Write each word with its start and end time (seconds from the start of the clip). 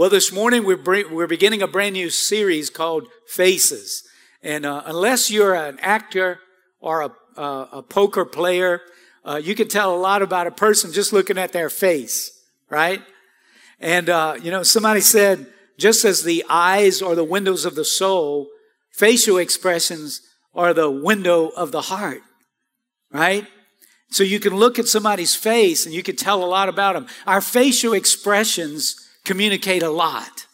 Well, 0.00 0.08
this 0.08 0.32
morning 0.32 0.64
we're, 0.64 0.78
bring, 0.78 1.14
we're 1.14 1.26
beginning 1.26 1.60
a 1.60 1.66
brand 1.66 1.92
new 1.92 2.08
series 2.08 2.70
called 2.70 3.06
Faces. 3.26 4.02
And 4.42 4.64
uh, 4.64 4.82
unless 4.86 5.30
you're 5.30 5.54
an 5.54 5.78
actor 5.80 6.40
or 6.80 7.02
a, 7.02 7.10
uh, 7.38 7.66
a 7.70 7.82
poker 7.82 8.24
player, 8.24 8.80
uh, 9.26 9.38
you 9.44 9.54
can 9.54 9.68
tell 9.68 9.94
a 9.94 10.00
lot 10.00 10.22
about 10.22 10.46
a 10.46 10.52
person 10.52 10.90
just 10.90 11.12
looking 11.12 11.36
at 11.36 11.52
their 11.52 11.68
face, 11.68 12.32
right? 12.70 13.02
And, 13.78 14.08
uh, 14.08 14.38
you 14.42 14.50
know, 14.50 14.62
somebody 14.62 15.02
said, 15.02 15.46
just 15.78 16.06
as 16.06 16.22
the 16.22 16.46
eyes 16.48 17.02
are 17.02 17.14
the 17.14 17.22
windows 17.22 17.66
of 17.66 17.74
the 17.74 17.84
soul, 17.84 18.48
facial 18.94 19.36
expressions 19.36 20.22
are 20.54 20.72
the 20.72 20.90
window 20.90 21.48
of 21.48 21.72
the 21.72 21.82
heart, 21.82 22.22
right? 23.12 23.46
So 24.08 24.24
you 24.24 24.40
can 24.40 24.56
look 24.56 24.78
at 24.78 24.88
somebody's 24.88 25.34
face 25.34 25.84
and 25.84 25.94
you 25.94 26.02
can 26.02 26.16
tell 26.16 26.42
a 26.42 26.46
lot 26.46 26.70
about 26.70 26.94
them. 26.94 27.06
Our 27.26 27.42
facial 27.42 27.92
expressions 27.92 29.08
communicate 29.24 29.82
a 29.82 29.90
lot. 29.90 30.46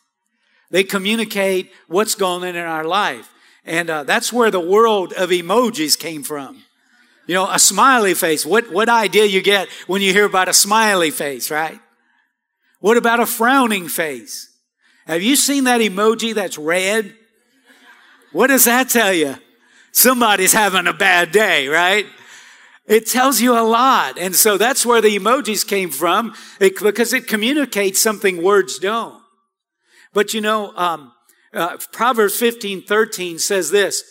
They 0.71 0.85
communicate 0.85 1.73
what's 1.89 2.15
going 2.15 2.43
on 2.43 2.49
in 2.49 2.57
our 2.57 2.85
life. 2.85 3.33
And 3.65 3.91
uh, 3.91 4.05
that's 4.05 4.33
where 4.33 4.51
the 4.51 4.61
world 4.61 5.13
of 5.13 5.31
emojis 5.31 5.99
came 5.99 6.23
from. 6.23 6.63
You 7.27 7.35
know, 7.35 7.51
a 7.51 7.59
smiley 7.59 8.15
face. 8.15 8.47
What, 8.47 8.73
what 8.73 8.89
idea 8.89 9.25
you 9.25 9.43
get 9.43 9.69
when 9.87 10.03
you 10.03 10.13
hear 10.13 10.25
about 10.25 10.49
a 10.49 10.53
smiley 10.53 11.11
face, 11.11 11.51
right? 11.51 11.81
What 12.81 12.97
about 12.97 13.21
a 13.21 13.27
frowning 13.27 13.89
face? 13.89 14.53
Have 15.07 15.23
you 15.23 15.35
seen 15.37 15.65
that 15.65 15.81
emoji 15.81 16.35
that's 16.35 16.59
red? 16.59 17.15
What 18.33 18.49
does 18.49 18.65
that 18.65 18.89
tell 18.91 19.13
you? 19.13 19.37
Somebody's 19.93 20.53
having 20.53 20.87
a 20.87 20.93
bad 20.93 21.33
day, 21.33 21.69
right? 21.69 22.07
It 22.87 23.07
tells 23.07 23.41
you 23.41 23.59
a 23.59 23.63
lot. 23.63 24.19
And 24.19 24.35
so 24.35 24.57
that's 24.57 24.87
where 24.87 25.01
the 25.01 25.19
emojis 25.19 25.67
came 25.67 25.91
from 25.91 26.35
it, 26.61 26.79
because 26.81 27.13
it 27.13 27.27
communicates 27.27 28.01
something 28.01 28.43
words 28.43 28.79
don't. 28.79 29.23
But 30.13 30.35
you 30.35 30.41
know, 30.41 30.73
um, 30.77 31.13
uh, 31.53 31.79
Proverbs 31.93 32.37
15, 32.39 32.83
13 32.83 33.39
says 33.39 33.71
this, 33.71 34.03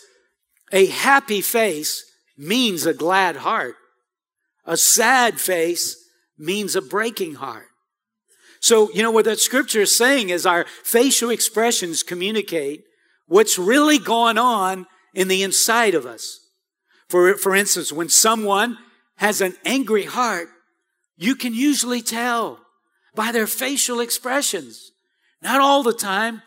a 0.72 0.86
happy 0.86 1.40
face 1.40 2.04
means 2.36 2.86
a 2.86 2.94
glad 2.94 3.36
heart. 3.36 3.76
A 4.64 4.76
sad 4.76 5.40
face 5.40 5.96
means 6.36 6.76
a 6.76 6.82
breaking 6.82 7.34
heart. 7.34 7.68
So, 8.60 8.90
you 8.92 9.02
know, 9.02 9.10
what 9.10 9.26
that 9.26 9.38
scripture 9.38 9.82
is 9.82 9.96
saying 9.96 10.30
is 10.30 10.44
our 10.44 10.66
facial 10.82 11.30
expressions 11.30 12.02
communicate 12.02 12.82
what's 13.26 13.58
really 13.58 13.98
going 13.98 14.38
on 14.38 14.86
in 15.14 15.28
the 15.28 15.42
inside 15.42 15.94
of 15.94 16.04
us. 16.04 16.40
For, 17.08 17.34
for 17.36 17.54
instance, 17.54 17.92
when 17.92 18.08
someone 18.08 18.78
has 19.16 19.40
an 19.40 19.54
angry 19.64 20.04
heart, 20.04 20.48
you 21.16 21.34
can 21.34 21.54
usually 21.54 22.02
tell 22.02 22.60
by 23.14 23.32
their 23.32 23.46
facial 23.46 24.00
expressions. 24.00 24.92
Not 25.42 25.60
all 25.60 25.82
the 25.82 25.92
time, 25.92 26.42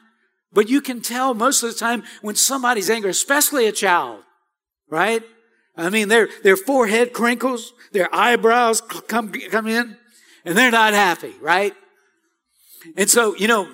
but 0.51 0.69
you 0.69 0.81
can 0.81 1.01
tell 1.01 1.33
most 1.33 1.63
of 1.63 1.71
the 1.71 1.79
time 1.79 2.03
when 2.21 2.35
somebody's 2.35 2.89
angry, 2.89 3.11
especially 3.11 3.67
a 3.67 3.71
child, 3.71 4.21
right? 4.89 5.23
I 5.75 5.89
mean, 5.89 6.09
their, 6.09 6.29
their 6.43 6.57
forehead 6.57 7.13
crinkles, 7.13 7.73
their 7.91 8.13
eyebrows 8.13 8.81
come, 8.81 9.31
come 9.31 9.67
in, 9.67 9.95
and 10.43 10.57
they're 10.57 10.71
not 10.71 10.93
happy, 10.93 11.33
right? 11.41 11.73
And 12.97 13.09
so, 13.09 13.35
you 13.35 13.47
know, 13.47 13.69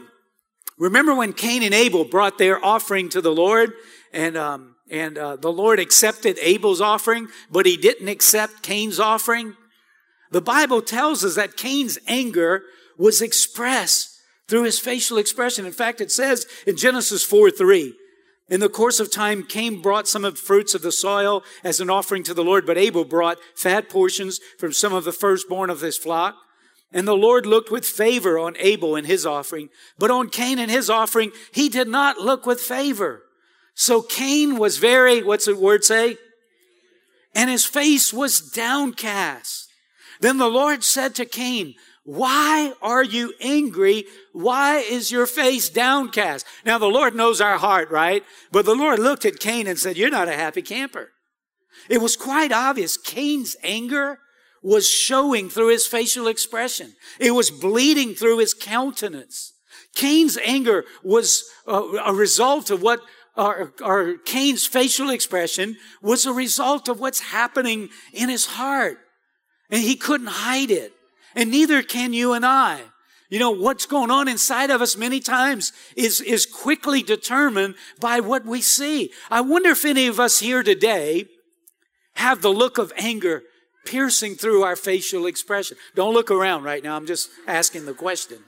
remember 0.78 1.16
when 1.16 1.34
Cain 1.34 1.64
and 1.64 1.74
Abel 1.74 2.06
brought 2.06 2.38
their 2.38 2.64
offering 2.64 3.10
to 3.10 3.22
the 3.22 3.32
Lord 3.32 3.74
and, 4.14 4.38
um, 4.38 4.75
and 4.90 5.18
uh, 5.18 5.36
the 5.36 5.52
Lord 5.52 5.80
accepted 5.80 6.38
Abel's 6.42 6.82
offering, 6.82 7.28
but 7.50 7.66
he 7.66 7.78
didn't 7.78 8.08
accept 8.08 8.62
Cain's 8.62 9.00
offering. 9.00 9.56
The 10.32 10.42
Bible 10.42 10.82
tells 10.82 11.24
us 11.24 11.36
that 11.36 11.58
Cain's 11.58 11.98
anger 12.08 12.64
was 12.98 13.22
expressed 13.22 14.20
through 14.48 14.64
his 14.64 14.80
facial 14.80 15.18
expression. 15.18 15.66
In 15.66 15.72
fact, 15.72 16.02
it 16.02 16.12
says 16.12 16.46
in 16.68 16.78
Genesis 16.78 17.24
4 17.24 17.52
3, 17.52 17.94
in 18.48 18.60
the 18.60 18.70
course 18.70 19.00
of 19.00 19.12
time, 19.12 19.44
Cain 19.44 19.82
brought 19.82 20.08
some 20.08 20.24
of 20.24 20.36
the 20.36 20.42
fruits 20.42 20.76
of 20.76 20.84
the 20.84 20.92
soil 20.92 21.44
as 21.64 21.80
an 21.80 21.90
offering 21.90 22.24
to 22.24 22.34
the 22.34 22.44
Lord, 22.44 22.66
but 22.68 22.78
Abel 22.78 23.04
brought 23.04 23.40
fat 23.56 23.90
portions 23.90 24.40
from 24.60 24.72
some 24.72 24.94
of 24.94 25.04
the 25.04 25.12
firstborn 25.12 25.72
of 25.72 25.82
his 25.82 25.98
flock. 25.98 26.36
And 26.92 27.08
the 27.08 27.18
Lord 27.18 27.48
looked 27.48 27.72
with 27.72 27.86
favor 27.86 28.38
on 28.38 28.56
Abel 28.60 28.96
and 28.96 29.08
his 29.08 29.26
offering, 29.26 29.70
but 29.98 30.12
on 30.12 30.30
Cain 30.30 30.60
and 30.60 30.70
his 30.70 30.90
offering, 30.90 31.32
he 31.52 31.70
did 31.70 31.88
not 31.88 32.20
look 32.20 32.46
with 32.46 32.62
favor. 32.62 33.24
So 33.76 34.02
Cain 34.02 34.58
was 34.58 34.78
very, 34.78 35.22
what's 35.22 35.46
the 35.46 35.56
word 35.56 35.84
say? 35.84 36.18
And 37.36 37.50
his 37.50 37.66
face 37.66 38.14
was 38.14 38.40
downcast. 38.40 39.70
Then 40.22 40.38
the 40.38 40.50
Lord 40.50 40.84
said 40.84 41.14
to 41.16 41.26
Cain, 41.26 41.76
why 42.06 42.74
are 42.82 43.04
you 43.04 43.34
angry? 43.42 44.06
Why 44.32 44.78
is 44.78 45.12
your 45.12 45.26
face 45.26 45.70
downcast? 45.70 46.46
Now 46.66 46.78
the 46.78 46.86
Lord 46.86 47.16
knows 47.16 47.42
our 47.42 47.58
heart, 47.58 47.90
right? 47.90 48.24
But 48.52 48.66
the 48.66 48.76
Lord 48.76 49.00
looked 49.00 49.26
at 49.26 49.40
Cain 49.40 49.68
and 49.68 49.78
said, 49.78 49.98
you're 49.98 50.10
not 50.10 50.30
a 50.30 50.34
happy 50.34 50.62
camper. 50.62 51.10
It 51.90 52.02
was 52.02 52.16
quite 52.16 52.52
obvious. 52.52 52.96
Cain's 52.96 53.56
anger 53.64 54.20
was 54.64 54.90
showing 54.90 55.50
through 55.50 55.70
his 55.70 55.86
facial 55.86 56.28
expression. 56.28 56.94
It 57.20 57.32
was 57.32 57.52
bleeding 57.52 58.16
through 58.16 58.38
his 58.38 58.54
countenance. 58.54 59.54
Cain's 59.96 60.38
anger 60.38 60.86
was 61.04 61.44
a, 61.68 62.14
result 62.14 62.70
of 62.70 62.82
what 62.82 63.00
or, 63.38 63.74
or 63.82 64.18
Cain's 64.26 64.66
facial 64.66 65.10
expression 65.10 65.78
was 66.02 66.26
a 66.26 66.34
result 66.34 66.88
of 66.88 67.00
what's 67.00 67.20
happening 67.20 67.90
in 68.14 68.30
his 68.30 68.46
heart. 68.46 68.98
And 69.70 69.82
he 69.82 69.96
couldn't 69.96 70.28
hide 70.28 70.72
it. 70.72 70.94
And 71.36 71.52
neither 71.52 71.84
can 71.84 72.14
you 72.14 72.34
and 72.34 72.46
I. 72.46 72.82
You 73.30 73.40
know, 73.40 73.52
what's 73.52 73.86
going 73.86 74.12
on 74.12 74.28
inside 74.28 74.70
of 74.70 74.82
us 74.82 74.96
many 74.96 75.20
times 75.20 75.74
is, 75.96 76.22
is 76.22 76.46
quickly 76.46 77.02
determined 77.02 77.76
by 78.00 78.20
what 78.20 78.46
we 78.46 78.62
see. 78.62 79.12
I 79.30 79.42
wonder 79.42 79.72
if 79.72 79.84
any 79.84 80.08
of 80.08 80.20
us 80.20 80.40
here 80.40 80.64
today 80.64 81.26
have 82.16 82.42
the 82.42 82.50
look 82.50 82.78
of 82.78 82.94
anger 82.96 83.44
piercing 83.86 84.36
through 84.36 84.64
our 84.64 84.76
facial 84.76 85.26
expression. 85.26 85.78
Don't 85.96 86.14
look 86.14 86.32
around 86.32 86.64
right 86.64 86.84
now. 86.84 86.96
I'm 86.96 87.08
just 87.08 87.30
asking 87.48 87.86
the 87.86 87.94
question. 87.94 88.40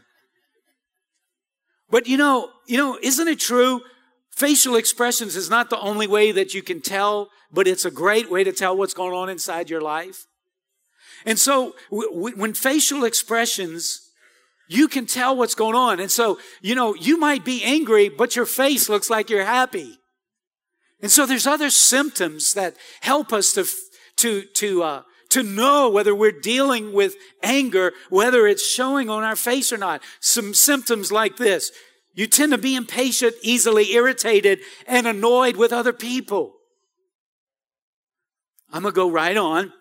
But 1.90 2.08
you 2.08 2.18
know, 2.18 2.52
you 2.68 2.78
know, 2.78 2.98
isn't 3.02 3.28
it 3.28 3.40
true 3.40 3.82
Facial 4.38 4.76
expressions 4.76 5.36
is 5.36 5.50
not 5.50 5.72
the 5.72 5.80
only 5.80 6.06
way 6.06 6.32
that 6.32 6.54
you 6.54 6.62
can 6.62 6.80
tell, 6.80 7.30
but 7.52 7.68
it's 7.68 7.86
a 7.86 7.90
great 7.90 8.30
way 8.30 8.44
to 8.44 8.52
tell 8.52 8.78
what's 8.78 8.94
going 8.94 9.16
on 9.16 9.30
inside 9.30 9.68
your 9.68 9.82
life. 9.82 10.28
And 11.26 11.40
so 11.40 11.74
w- 11.90 12.36
when 12.38 12.54
facial 12.54 13.04
expressions, 13.04 14.12
you 14.70 14.88
can 14.88 15.08
tell 15.08 15.36
what's 15.36 15.56
going 15.56 15.74
on. 15.74 16.00
And 16.00 16.12
so, 16.12 16.38
you 16.62 16.76
know, 16.76 16.94
you 16.94 17.18
might 17.18 17.44
be 17.44 17.64
angry, 17.64 18.10
but 18.10 18.36
your 18.36 18.46
face 18.46 18.90
looks 18.90 19.10
like 19.10 19.32
you're 19.32 19.44
happy. 19.44 19.98
And 21.02 21.10
so 21.10 21.26
there's 21.26 21.48
other 21.48 21.72
symptoms 21.72 22.54
that 22.54 22.76
help 23.02 23.34
us 23.34 23.54
to, 23.54 23.66
to, 24.18 24.44
to, 24.54 24.84
uh, 24.84 25.02
to 25.30 25.42
know 25.42 25.90
whether 25.90 26.14
we're 26.14 26.32
dealing 26.32 26.94
with 26.94 27.16
anger, 27.42 27.92
whether 28.12 28.46
it's 28.46 28.64
showing 28.64 29.10
on 29.10 29.24
our 29.24 29.36
face 29.36 29.74
or 29.74 29.78
not. 29.78 30.04
Some 30.20 30.54
symptoms 30.54 31.12
like 31.12 31.38
this. 31.38 31.72
You 32.18 32.26
tend 32.26 32.52
to 32.52 32.58
be 32.58 32.76
impatient, 32.76 33.36
easily 33.44 33.94
irritated, 33.94 34.62
and 34.88 35.06
annoyed 35.06 35.56
with 35.56 35.72
other 35.72 35.94
people. 35.94 36.56
I'm 38.74 38.82
going 38.82 38.92
to 38.92 38.96
go 38.96 39.12
right 39.12 39.38
on. 39.38 39.72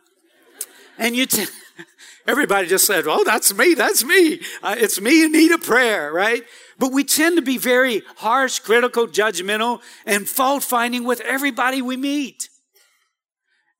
And 0.99 1.17
you, 1.17 1.25
t- 1.25 1.47
everybody 2.27 2.69
just 2.69 2.85
said, 2.85 3.07
Oh, 3.07 3.25
that's 3.25 3.55
me, 3.55 3.73
that's 3.73 4.05
me. 4.05 4.43
Uh, 4.63 4.75
it's 4.77 5.01
me 5.01 5.25
in 5.25 5.33
need 5.33 5.51
of 5.51 5.63
prayer, 5.63 6.13
right? 6.13 6.43
But 6.79 6.93
we 6.93 7.05
tend 7.05 7.37
to 7.37 7.43
be 7.43 7.57
very 7.57 8.03
harsh, 8.17 8.59
critical, 8.59 9.07
judgmental, 9.07 9.81
and 10.05 10.29
fault 10.29 10.63
finding 10.63 11.05
with 11.05 11.23
everybody 11.23 11.81
we 11.81 11.97
meet. 11.97 12.51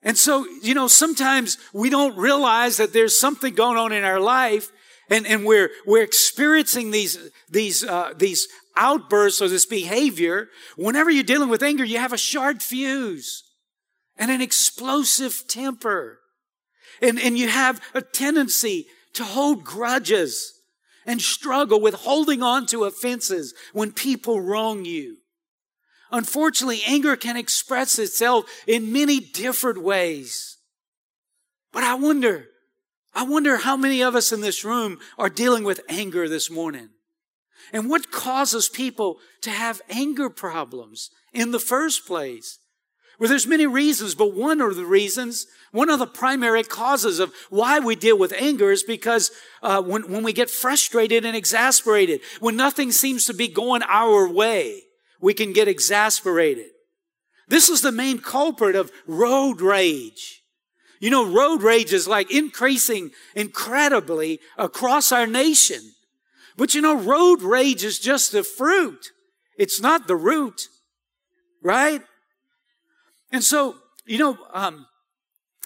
And 0.03 0.17
so, 0.17 0.47
you 0.63 0.73
know, 0.73 0.89
sometimes 0.89 1.59
we 1.75 1.91
don't 1.91 2.17
realize 2.17 2.79
that 2.79 2.95
there's 2.95 3.19
something 3.19 3.55
going 3.55 3.77
on 3.77 3.93
in 3.93 4.03
our 4.03 4.21
life 4.21 4.71
and, 5.11 5.27
and 5.27 5.45
we're, 5.45 5.71
we're 5.87 6.03
experiencing 6.03 6.91
these, 6.91 7.19
these, 7.49 7.85
uh, 7.85 8.13
these 8.17 8.49
outbursts 8.77 9.41
or 9.41 9.49
this 9.49 9.67
behavior. 9.67 10.49
Whenever 10.77 11.11
you're 11.11 11.25
dealing 11.25 11.49
with 11.49 11.63
anger, 11.63 11.85
you 11.85 11.99
have 11.99 12.13
a 12.13 12.19
short 12.19 12.63
fuse 12.63 13.45
and 14.17 14.31
an 14.31 14.41
explosive 14.41 15.45
temper. 15.49 16.19
And, 17.01 17.21
and 17.21 17.39
you 17.39 17.49
have 17.49 17.81
a 17.95 18.01
tendency 18.01 18.87
to 19.15 19.25
hold 19.25 19.65
grudges 19.65 20.53
and 21.05 21.23
struggle 21.23 21.81
with 21.81 21.95
holding 21.95 22.43
on 22.43 22.67
to 22.67 22.85
offenses 22.85 23.55
when 23.73 23.93
people 23.93 24.41
wrong 24.41 24.85
you. 24.85 25.19
Unfortunately, 26.11 26.83
anger 26.87 27.17
can 27.17 27.37
express 27.37 27.99
itself 27.99 28.45
in 28.67 28.93
many 28.93 29.21
different 29.21 29.83
ways. 29.83 30.59
But 31.73 31.85
I 31.85 31.95
wonder, 31.95 32.47
I 33.17 33.23
wonder 33.23 33.57
how 33.57 33.79
many 33.79 34.03
of 34.03 34.15
us 34.15 34.31
in 34.31 34.43
this 34.43 34.63
room 34.63 34.99
are 35.17 35.31
dealing 35.31 35.65
with 35.65 35.81
anger 35.89 36.29
this 36.29 36.51
morning. 36.51 36.91
And 37.73 37.89
what 37.89 38.11
causes 38.11 38.69
people 38.69 39.17
to 39.41 39.51
have 39.51 39.81
anger 39.89 40.29
problems 40.29 41.09
in 41.33 41.51
the 41.51 41.59
first 41.59 42.07
place? 42.07 42.59
Well, 43.19 43.31
there's 43.31 43.47
many 43.47 43.67
reasons, 43.67 44.15
but 44.15 44.35
one 44.35 44.61
of 44.61 44.77
the 44.77 44.85
reasons, 44.85 45.47
one 45.73 45.89
of 45.89 45.99
the 45.99 46.07
primary 46.07 46.63
causes 46.63 47.19
of 47.19 47.33
why 47.49 47.79
we 47.79 47.97
deal 47.97 48.19
with 48.19 48.35
anger 48.35 48.71
is 48.71 48.83
because 48.83 49.31
uh, 49.63 49.81
when, 49.81 50.11
when 50.13 50.23
we 50.23 50.35
get 50.35 50.51
frustrated 50.51 51.25
and 51.25 51.35
exasperated, 51.35 52.21
when 52.41 52.55
nothing 52.55 52.93
seems 52.93 53.25
to 53.25 53.33
be 53.33 53.49
going 53.49 53.83
our 53.85 54.31
way, 54.31 54.83
we 55.23 55.33
can 55.33 55.55
get 55.55 55.69
exasperated. 55.69 56.67
This 57.49 57.71
is 57.71 57.81
the 57.81 57.93
main 57.93 58.19
culprit 58.19 58.77
of 58.77 58.93
road 59.07 59.63
rage. 59.63 60.43
You 61.01 61.11
know, 61.11 61.27
road 61.27 61.63
rage 61.63 61.93
is 61.93 62.09
like 62.09 62.31
increasing 62.31 63.11
incredibly 63.35 64.41
across 64.57 65.13
our 65.13 65.27
nation. 65.27 65.93
But 66.57 66.75
you 66.75 66.81
know, 66.81 66.97
road 66.97 67.43
rage 67.43 67.85
is 67.85 67.99
just 67.99 68.33
the 68.33 68.43
fruit. 68.43 69.13
It's 69.59 69.81
not 69.81 70.07
the 70.07 70.17
root, 70.17 70.69
right? 71.63 72.03
And 73.33 73.43
so, 73.43 73.77
you 74.07 74.19
know, 74.19 74.39
um, 74.53 74.87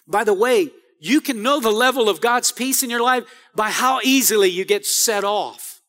by 0.07 0.23
the 0.23 0.33
way, 0.33 0.69
you 0.99 1.21
can 1.21 1.41
know 1.41 1.59
the 1.59 1.71
level 1.71 2.09
of 2.09 2.21
God's 2.21 2.51
peace 2.51 2.83
in 2.83 2.89
your 2.89 3.01
life 3.01 3.23
by 3.55 3.69
how 3.69 3.99
easily 4.03 4.49
you 4.49 4.65
get 4.65 4.85
set 4.85 5.23
off. 5.23 5.81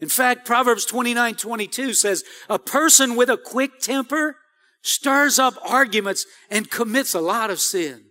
In 0.00 0.08
fact, 0.08 0.44
Proverbs 0.44 0.84
29, 0.84 1.34
22 1.34 1.94
says, 1.94 2.24
a 2.48 2.58
person 2.58 3.16
with 3.16 3.28
a 3.28 3.36
quick 3.36 3.78
temper 3.80 4.36
stirs 4.82 5.38
up 5.38 5.54
arguments 5.64 6.26
and 6.50 6.70
commits 6.70 7.14
a 7.14 7.20
lot 7.20 7.50
of 7.50 7.60
sin. 7.60 8.04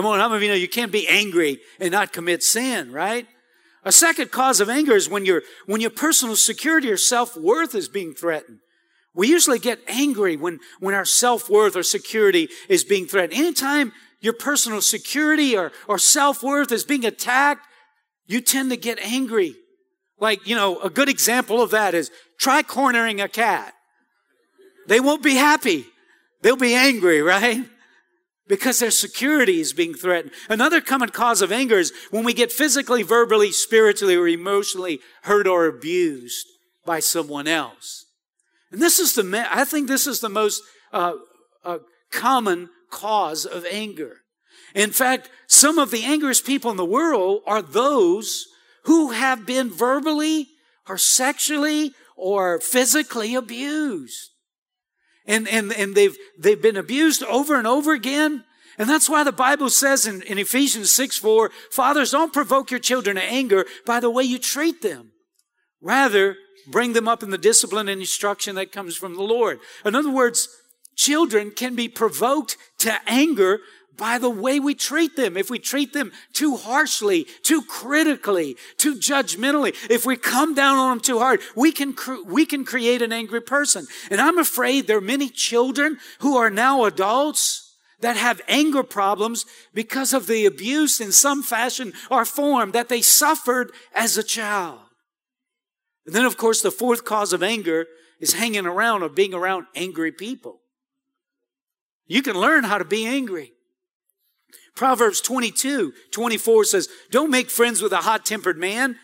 Come 0.00 0.06
on, 0.06 0.18
how 0.18 0.30
many 0.30 0.36
of 0.36 0.42
you 0.44 0.48
know 0.48 0.54
you 0.54 0.66
can't 0.66 0.90
be 0.90 1.06
angry 1.06 1.58
and 1.78 1.90
not 1.90 2.10
commit 2.10 2.42
sin, 2.42 2.90
right? 2.90 3.26
A 3.84 3.92
second 3.92 4.30
cause 4.30 4.58
of 4.58 4.70
anger 4.70 4.94
is 4.94 5.10
when 5.10 5.26
your, 5.26 5.42
when 5.66 5.82
your 5.82 5.90
personal 5.90 6.36
security 6.36 6.90
or 6.90 6.96
self-worth 6.96 7.74
is 7.74 7.86
being 7.86 8.14
threatened. 8.14 8.60
We 9.14 9.28
usually 9.28 9.58
get 9.58 9.78
angry 9.86 10.38
when, 10.38 10.60
when 10.78 10.94
our 10.94 11.04
self-worth 11.04 11.76
or 11.76 11.82
security 11.82 12.48
is 12.66 12.82
being 12.82 13.04
threatened. 13.04 13.38
Anytime 13.38 13.92
your 14.22 14.32
personal 14.32 14.80
security 14.80 15.54
or, 15.54 15.70
or 15.86 15.98
self-worth 15.98 16.72
is 16.72 16.84
being 16.84 17.04
attacked, 17.04 17.66
you 18.26 18.40
tend 18.40 18.70
to 18.70 18.78
get 18.78 18.98
angry. 19.00 19.54
Like, 20.18 20.48
you 20.48 20.56
know, 20.56 20.80
a 20.80 20.88
good 20.88 21.10
example 21.10 21.60
of 21.60 21.72
that 21.72 21.92
is 21.92 22.10
try 22.38 22.62
cornering 22.62 23.20
a 23.20 23.28
cat. 23.28 23.74
They 24.86 25.00
won't 25.00 25.22
be 25.22 25.34
happy. 25.34 25.84
They'll 26.40 26.56
be 26.56 26.72
angry, 26.72 27.20
right? 27.36 27.66
Because 28.50 28.80
their 28.80 28.90
security 28.90 29.60
is 29.60 29.72
being 29.72 29.94
threatened. 29.94 30.32
Another 30.48 30.80
common 30.80 31.10
cause 31.10 31.40
of 31.40 31.52
anger 31.52 31.78
is 31.78 31.92
when 32.10 32.24
we 32.24 32.34
get 32.34 32.50
physically, 32.50 33.04
verbally, 33.04 33.52
spiritually, 33.52 34.16
or 34.16 34.26
emotionally 34.26 34.98
hurt 35.22 35.46
or 35.46 35.66
abused 35.66 36.48
by 36.84 36.98
someone 36.98 37.46
else. 37.46 38.06
And 38.72 38.82
this 38.82 38.98
is 38.98 39.14
the, 39.14 39.46
I 39.50 39.64
think 39.64 39.86
this 39.86 40.08
is 40.08 40.18
the 40.18 40.28
most 40.28 40.62
uh, 40.92 41.14
uh, 41.64 41.78
common 42.10 42.70
cause 42.90 43.46
of 43.46 43.64
anger. 43.70 44.16
In 44.74 44.90
fact, 44.90 45.30
some 45.46 45.78
of 45.78 45.92
the 45.92 46.02
angriest 46.02 46.44
people 46.44 46.72
in 46.72 46.76
the 46.76 46.84
world 46.84 47.42
are 47.46 47.62
those 47.62 48.46
who 48.84 49.12
have 49.12 49.46
been 49.46 49.70
verbally 49.70 50.48
or 50.88 50.98
sexually 50.98 51.94
or 52.16 52.58
physically 52.58 53.36
abused. 53.36 54.30
And, 55.30 55.46
and, 55.46 55.72
and 55.72 55.94
they've, 55.94 56.16
they've 56.36 56.60
been 56.60 56.76
abused 56.76 57.22
over 57.22 57.54
and 57.54 57.64
over 57.64 57.92
again. 57.92 58.42
And 58.78 58.90
that's 58.90 59.08
why 59.08 59.22
the 59.22 59.30
Bible 59.30 59.70
says 59.70 60.04
in, 60.04 60.22
in 60.22 60.38
Ephesians 60.38 60.90
6 60.90 61.18
4, 61.18 61.52
fathers, 61.70 62.10
don't 62.10 62.32
provoke 62.32 62.72
your 62.72 62.80
children 62.80 63.14
to 63.14 63.22
anger 63.22 63.64
by 63.86 64.00
the 64.00 64.10
way 64.10 64.24
you 64.24 64.40
treat 64.40 64.82
them. 64.82 65.12
Rather, 65.80 66.36
bring 66.66 66.94
them 66.94 67.06
up 67.06 67.22
in 67.22 67.30
the 67.30 67.38
discipline 67.38 67.88
and 67.88 68.00
instruction 68.00 68.56
that 68.56 68.72
comes 68.72 68.96
from 68.96 69.14
the 69.14 69.22
Lord. 69.22 69.60
In 69.84 69.94
other 69.94 70.10
words, 70.10 70.48
children 70.96 71.52
can 71.52 71.76
be 71.76 71.88
provoked 71.88 72.56
to 72.78 72.98
anger 73.06 73.60
by 74.00 74.16
the 74.16 74.30
way 74.30 74.58
we 74.58 74.74
treat 74.74 75.14
them. 75.14 75.36
If 75.36 75.50
we 75.50 75.58
treat 75.58 75.92
them 75.92 76.10
too 76.32 76.56
harshly, 76.56 77.26
too 77.42 77.62
critically, 77.62 78.56
too 78.78 78.96
judgmentally, 78.96 79.76
if 79.90 80.06
we 80.06 80.16
come 80.16 80.54
down 80.54 80.78
on 80.78 80.90
them 80.96 81.00
too 81.00 81.18
hard, 81.18 81.40
we 81.54 81.70
can, 81.70 81.92
cre- 81.92 82.22
we 82.24 82.46
can 82.46 82.64
create 82.64 83.02
an 83.02 83.12
angry 83.12 83.42
person. 83.42 83.86
And 84.10 84.18
I'm 84.18 84.38
afraid 84.38 84.86
there 84.86 84.96
are 84.96 85.02
many 85.02 85.28
children 85.28 85.98
who 86.20 86.38
are 86.38 86.48
now 86.48 86.84
adults 86.84 87.76
that 88.00 88.16
have 88.16 88.40
anger 88.48 88.82
problems 88.82 89.44
because 89.74 90.14
of 90.14 90.26
the 90.26 90.46
abuse 90.46 90.98
in 90.98 91.12
some 91.12 91.42
fashion 91.42 91.92
or 92.10 92.24
form 92.24 92.72
that 92.72 92.88
they 92.88 93.02
suffered 93.02 93.70
as 93.94 94.16
a 94.16 94.22
child. 94.22 94.78
And 96.06 96.14
then, 96.14 96.24
of 96.24 96.38
course, 96.38 96.62
the 96.62 96.70
fourth 96.70 97.04
cause 97.04 97.34
of 97.34 97.42
anger 97.42 97.86
is 98.18 98.32
hanging 98.32 98.64
around 98.64 99.02
or 99.02 99.10
being 99.10 99.34
around 99.34 99.66
angry 99.74 100.10
people. 100.10 100.60
You 102.06 102.22
can 102.22 102.34
learn 102.34 102.64
how 102.64 102.78
to 102.78 102.84
be 102.86 103.04
angry. 103.04 103.52
Proverbs 104.74 105.20
22, 105.20 105.92
24 106.10 106.64
says, 106.64 106.88
Don't 107.10 107.30
make 107.30 107.50
friends 107.50 107.82
with 107.82 107.92
a 107.92 107.98
hot 107.98 108.24
tempered 108.24 108.58
man. 108.58 108.96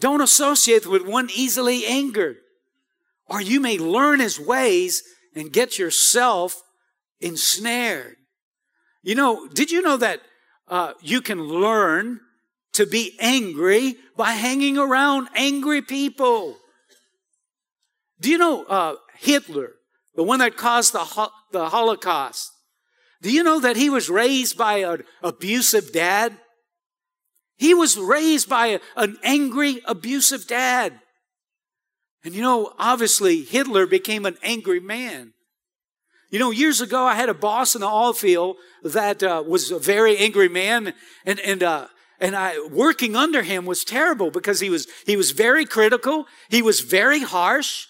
Don't 0.00 0.20
associate 0.20 0.86
with 0.86 1.06
one 1.06 1.28
easily 1.34 1.84
angered, 1.84 2.36
or 3.26 3.40
you 3.40 3.60
may 3.60 3.78
learn 3.78 4.20
his 4.20 4.38
ways 4.38 5.02
and 5.34 5.52
get 5.52 5.78
yourself 5.78 6.62
ensnared. 7.20 8.16
You 9.02 9.16
know, 9.16 9.48
did 9.48 9.70
you 9.70 9.82
know 9.82 9.96
that 9.96 10.20
uh, 10.68 10.92
you 11.00 11.20
can 11.20 11.42
learn 11.42 12.20
to 12.72 12.86
be 12.86 13.16
angry 13.18 13.96
by 14.16 14.32
hanging 14.32 14.78
around 14.78 15.28
angry 15.34 15.82
people. 15.82 16.56
Do 18.20 18.30
you 18.30 18.38
know 18.38 18.64
uh, 18.64 18.94
Hitler, 19.18 19.72
the 20.14 20.22
one 20.22 20.38
that 20.40 20.56
caused 20.56 20.92
the, 20.92 21.00
ho- 21.00 21.32
the 21.52 21.70
Holocaust? 21.70 22.52
Do 23.20 23.32
you 23.32 23.42
know 23.42 23.60
that 23.60 23.76
he 23.76 23.90
was 23.90 24.08
raised 24.08 24.56
by 24.56 24.78
an 24.78 25.04
abusive 25.22 25.92
dad? 25.92 26.36
He 27.56 27.74
was 27.74 27.98
raised 27.98 28.48
by 28.48 28.66
a, 28.68 28.80
an 28.96 29.16
angry, 29.22 29.80
abusive 29.86 30.46
dad. 30.46 31.00
And 32.24 32.34
you 32.34 32.42
know, 32.42 32.72
obviously, 32.78 33.42
Hitler 33.42 33.86
became 33.86 34.26
an 34.26 34.36
angry 34.42 34.80
man. 34.80 35.32
You 36.30 36.38
know, 36.38 36.50
years 36.50 36.80
ago, 36.80 37.04
I 37.04 37.14
had 37.14 37.28
a 37.28 37.34
boss 37.34 37.74
in 37.74 37.80
the 37.80 37.88
oil 37.88 38.12
field 38.12 38.56
that 38.84 39.22
uh, 39.22 39.42
was 39.46 39.70
a 39.70 39.78
very 39.78 40.18
angry 40.18 40.48
man, 40.48 40.92
and 41.24 41.40
and 41.40 41.62
uh, 41.62 41.86
and 42.20 42.34
I, 42.34 42.58
working 42.70 43.14
under 43.14 43.42
him 43.42 43.64
was 43.64 43.84
terrible 43.84 44.30
because 44.30 44.60
he 44.60 44.70
was, 44.70 44.86
he 45.06 45.16
was 45.16 45.30
very 45.30 45.64
critical. 45.64 46.26
He 46.48 46.62
was 46.62 46.80
very 46.80 47.20
harsh. 47.20 47.86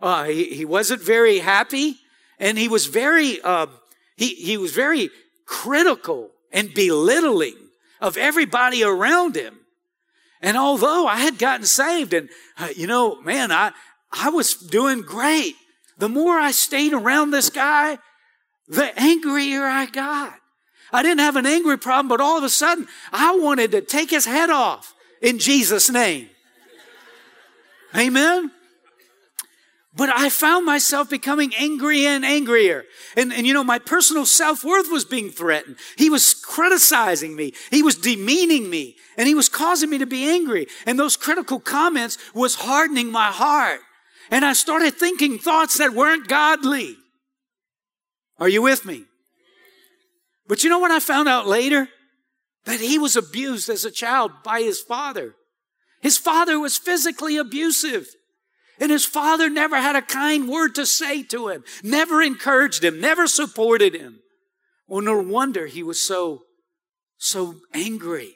Uh, 0.00 0.24
he, 0.24 0.54
he 0.54 0.64
wasn't 0.64 1.02
very 1.02 1.38
happy 1.38 1.96
and 2.38 2.58
he 2.58 2.68
was 2.68 2.86
very, 2.86 3.40
uh, 3.42 3.66
he, 4.16 4.34
he 4.34 4.56
was 4.56 4.72
very 4.72 5.10
critical 5.44 6.30
and 6.52 6.74
belittling 6.74 7.56
of 8.00 8.16
everybody 8.16 8.82
around 8.82 9.36
him. 9.36 9.60
And 10.42 10.56
although 10.56 11.06
I 11.06 11.16
had 11.16 11.38
gotten 11.38 11.66
saved 11.66 12.12
and, 12.12 12.28
uh, 12.58 12.68
you 12.76 12.86
know, 12.86 13.20
man, 13.22 13.50
I, 13.52 13.72
I 14.12 14.30
was 14.30 14.54
doing 14.54 15.02
great. 15.02 15.54
The 15.98 16.08
more 16.08 16.38
I 16.38 16.50
stayed 16.50 16.92
around 16.92 17.30
this 17.30 17.50
guy, 17.50 17.98
the 18.68 18.92
angrier 19.00 19.64
I 19.64 19.86
got. 19.86 20.34
I 20.92 21.02
didn't 21.02 21.20
have 21.20 21.36
an 21.36 21.46
angry 21.46 21.78
problem, 21.78 22.08
but 22.08 22.20
all 22.20 22.38
of 22.38 22.44
a 22.44 22.48
sudden 22.48 22.86
I 23.12 23.36
wanted 23.36 23.72
to 23.72 23.80
take 23.80 24.10
his 24.10 24.24
head 24.24 24.50
off 24.50 24.94
in 25.20 25.38
Jesus' 25.38 25.90
name. 25.90 26.28
Amen. 27.94 28.50
But 29.96 30.10
I 30.10 30.28
found 30.28 30.66
myself 30.66 31.08
becoming 31.08 31.54
angrier 31.58 32.10
and 32.10 32.24
angrier. 32.24 32.84
And, 33.16 33.32
and 33.32 33.46
you 33.46 33.54
know, 33.54 33.64
my 33.64 33.78
personal 33.78 34.26
self-worth 34.26 34.88
was 34.90 35.06
being 35.06 35.30
threatened. 35.30 35.76
He 35.96 36.10
was 36.10 36.34
criticizing 36.34 37.34
me. 37.34 37.54
He 37.70 37.82
was 37.82 37.96
demeaning 37.96 38.68
me. 38.68 38.96
And 39.16 39.26
he 39.26 39.34
was 39.34 39.48
causing 39.48 39.88
me 39.88 39.96
to 39.96 40.06
be 40.06 40.28
angry. 40.28 40.66
And 40.84 40.98
those 40.98 41.16
critical 41.16 41.58
comments 41.58 42.18
was 42.34 42.56
hardening 42.56 43.10
my 43.10 43.32
heart. 43.32 43.80
And 44.30 44.44
I 44.44 44.52
started 44.52 44.94
thinking 44.94 45.38
thoughts 45.38 45.78
that 45.78 45.94
weren't 45.94 46.28
godly. 46.28 46.96
Are 48.38 48.50
you 48.50 48.60
with 48.60 48.84
me? 48.84 49.04
But 50.46 50.62
you 50.62 50.68
know 50.68 50.78
what 50.78 50.90
I 50.90 51.00
found 51.00 51.26
out 51.26 51.46
later? 51.46 51.88
That 52.66 52.80
he 52.80 52.98
was 52.98 53.16
abused 53.16 53.70
as 53.70 53.86
a 53.86 53.90
child 53.90 54.30
by 54.44 54.60
his 54.60 54.78
father. 54.78 55.36
His 56.02 56.18
father 56.18 56.58
was 56.60 56.76
physically 56.76 57.38
abusive. 57.38 58.08
And 58.80 58.90
his 58.90 59.04
father 59.04 59.48
never 59.48 59.76
had 59.76 59.96
a 59.96 60.02
kind 60.02 60.48
word 60.48 60.74
to 60.74 60.86
say 60.86 61.22
to 61.24 61.48
him, 61.48 61.64
never 61.82 62.22
encouraged 62.22 62.84
him, 62.84 63.00
never 63.00 63.26
supported 63.26 63.94
him. 63.94 64.20
Well, 64.86 65.02
no 65.02 65.20
wonder 65.20 65.66
he 65.66 65.82
was 65.82 66.00
so, 66.00 66.42
so 67.16 67.56
angry. 67.72 68.34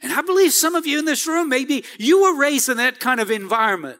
And 0.00 0.12
I 0.12 0.22
believe 0.22 0.52
some 0.52 0.74
of 0.74 0.86
you 0.86 0.98
in 0.98 1.04
this 1.04 1.26
room, 1.26 1.48
maybe 1.48 1.84
you 1.98 2.22
were 2.22 2.38
raised 2.38 2.68
in 2.68 2.76
that 2.76 3.00
kind 3.00 3.20
of 3.20 3.30
environment. 3.30 3.98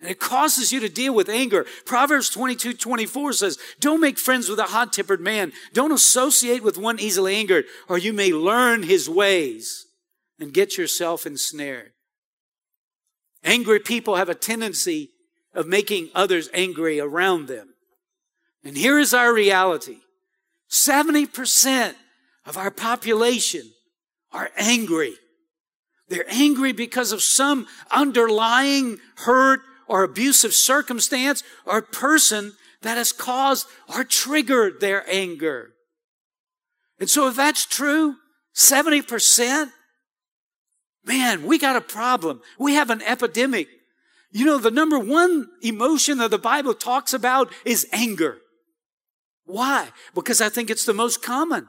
And 0.00 0.10
it 0.10 0.18
causes 0.18 0.72
you 0.72 0.80
to 0.80 0.88
deal 0.88 1.14
with 1.14 1.28
anger. 1.28 1.64
Proverbs 1.86 2.28
22, 2.28 2.74
24 2.74 3.32
says, 3.34 3.58
don't 3.78 4.00
make 4.00 4.18
friends 4.18 4.48
with 4.48 4.58
a 4.58 4.64
hot 4.64 4.92
tempered 4.92 5.20
man. 5.20 5.52
Don't 5.72 5.92
associate 5.92 6.64
with 6.64 6.76
one 6.76 6.98
easily 6.98 7.36
angered, 7.36 7.66
or 7.88 7.98
you 7.98 8.12
may 8.12 8.32
learn 8.32 8.82
his 8.82 9.08
ways 9.08 9.86
and 10.40 10.52
get 10.52 10.76
yourself 10.76 11.24
ensnared. 11.24 11.92
Angry 13.44 13.80
people 13.80 14.16
have 14.16 14.28
a 14.28 14.34
tendency 14.34 15.10
of 15.54 15.66
making 15.66 16.10
others 16.14 16.48
angry 16.54 17.00
around 17.00 17.48
them. 17.48 17.74
And 18.64 18.76
here 18.76 18.98
is 18.98 19.12
our 19.12 19.32
reality 19.32 19.98
70% 20.70 21.94
of 22.46 22.56
our 22.56 22.70
population 22.70 23.70
are 24.32 24.50
angry. 24.56 25.14
They're 26.08 26.24
angry 26.28 26.72
because 26.72 27.12
of 27.12 27.22
some 27.22 27.66
underlying 27.90 28.98
hurt 29.16 29.60
or 29.88 30.02
abusive 30.02 30.54
circumstance 30.54 31.42
or 31.66 31.82
person 31.82 32.52
that 32.82 32.96
has 32.96 33.12
caused 33.12 33.66
or 33.94 34.04
triggered 34.04 34.80
their 34.80 35.08
anger. 35.08 35.70
And 36.98 37.08
so 37.10 37.28
if 37.28 37.36
that's 37.36 37.64
true, 37.64 38.16
70%, 38.54 39.70
man, 41.04 41.44
we 41.44 41.58
got 41.58 41.76
a 41.76 41.80
problem. 41.80 42.40
We 42.58 42.74
have 42.74 42.90
an 42.90 43.02
epidemic. 43.02 43.68
You 44.30 44.46
know, 44.46 44.58
the 44.58 44.70
number 44.70 44.98
one 44.98 45.48
emotion 45.60 46.18
that 46.18 46.30
the 46.30 46.38
Bible 46.38 46.74
talks 46.74 47.12
about 47.12 47.52
is 47.64 47.86
anger. 47.92 48.38
Why? 49.44 49.88
Because 50.14 50.40
I 50.40 50.48
think 50.48 50.70
it's 50.70 50.86
the 50.86 50.94
most 50.94 51.22
common. 51.22 51.68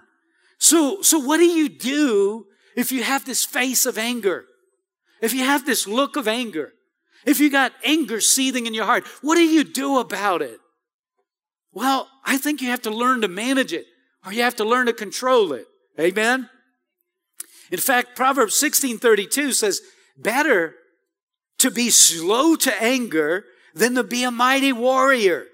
So, 0.59 1.01
so 1.01 1.19
what 1.19 1.37
do 1.37 1.45
you 1.45 1.67
do 1.67 2.45
if 2.75 2.91
you 2.91 3.03
have 3.03 3.25
this 3.25 3.43
face 3.43 3.85
of 3.85 3.97
anger? 3.97 4.45
If 5.21 5.33
you 5.33 5.43
have 5.43 5.65
this 5.65 5.87
look 5.87 6.15
of 6.15 6.27
anger? 6.27 6.73
If 7.25 7.39
you 7.39 7.49
got 7.49 7.73
anger 7.83 8.21
seething 8.21 8.65
in 8.65 8.73
your 8.73 8.85
heart, 8.85 9.05
what 9.21 9.35
do 9.35 9.43
you 9.43 9.63
do 9.63 9.99
about 9.99 10.41
it? 10.41 10.59
Well, 11.73 12.07
I 12.25 12.37
think 12.37 12.61
you 12.61 12.69
have 12.69 12.81
to 12.83 12.91
learn 12.91 13.21
to 13.21 13.27
manage 13.27 13.73
it 13.73 13.85
or 14.25 14.31
you 14.31 14.43
have 14.43 14.55
to 14.57 14.65
learn 14.65 14.85
to 14.85 14.93
control 14.93 15.53
it. 15.53 15.65
Amen? 15.99 16.49
In 17.73 17.79
fact, 17.79 18.15
Proverbs 18.15 18.55
16:32 18.55 19.51
says, 19.51 19.81
"Better 20.15 20.75
to 21.57 21.71
be 21.71 21.89
slow 21.89 22.55
to 22.55 22.71
anger 22.81 23.47
than 23.73 23.95
to 23.95 24.03
be 24.03 24.21
a 24.21 24.29
mighty 24.29 24.71
warrior." 24.71 25.47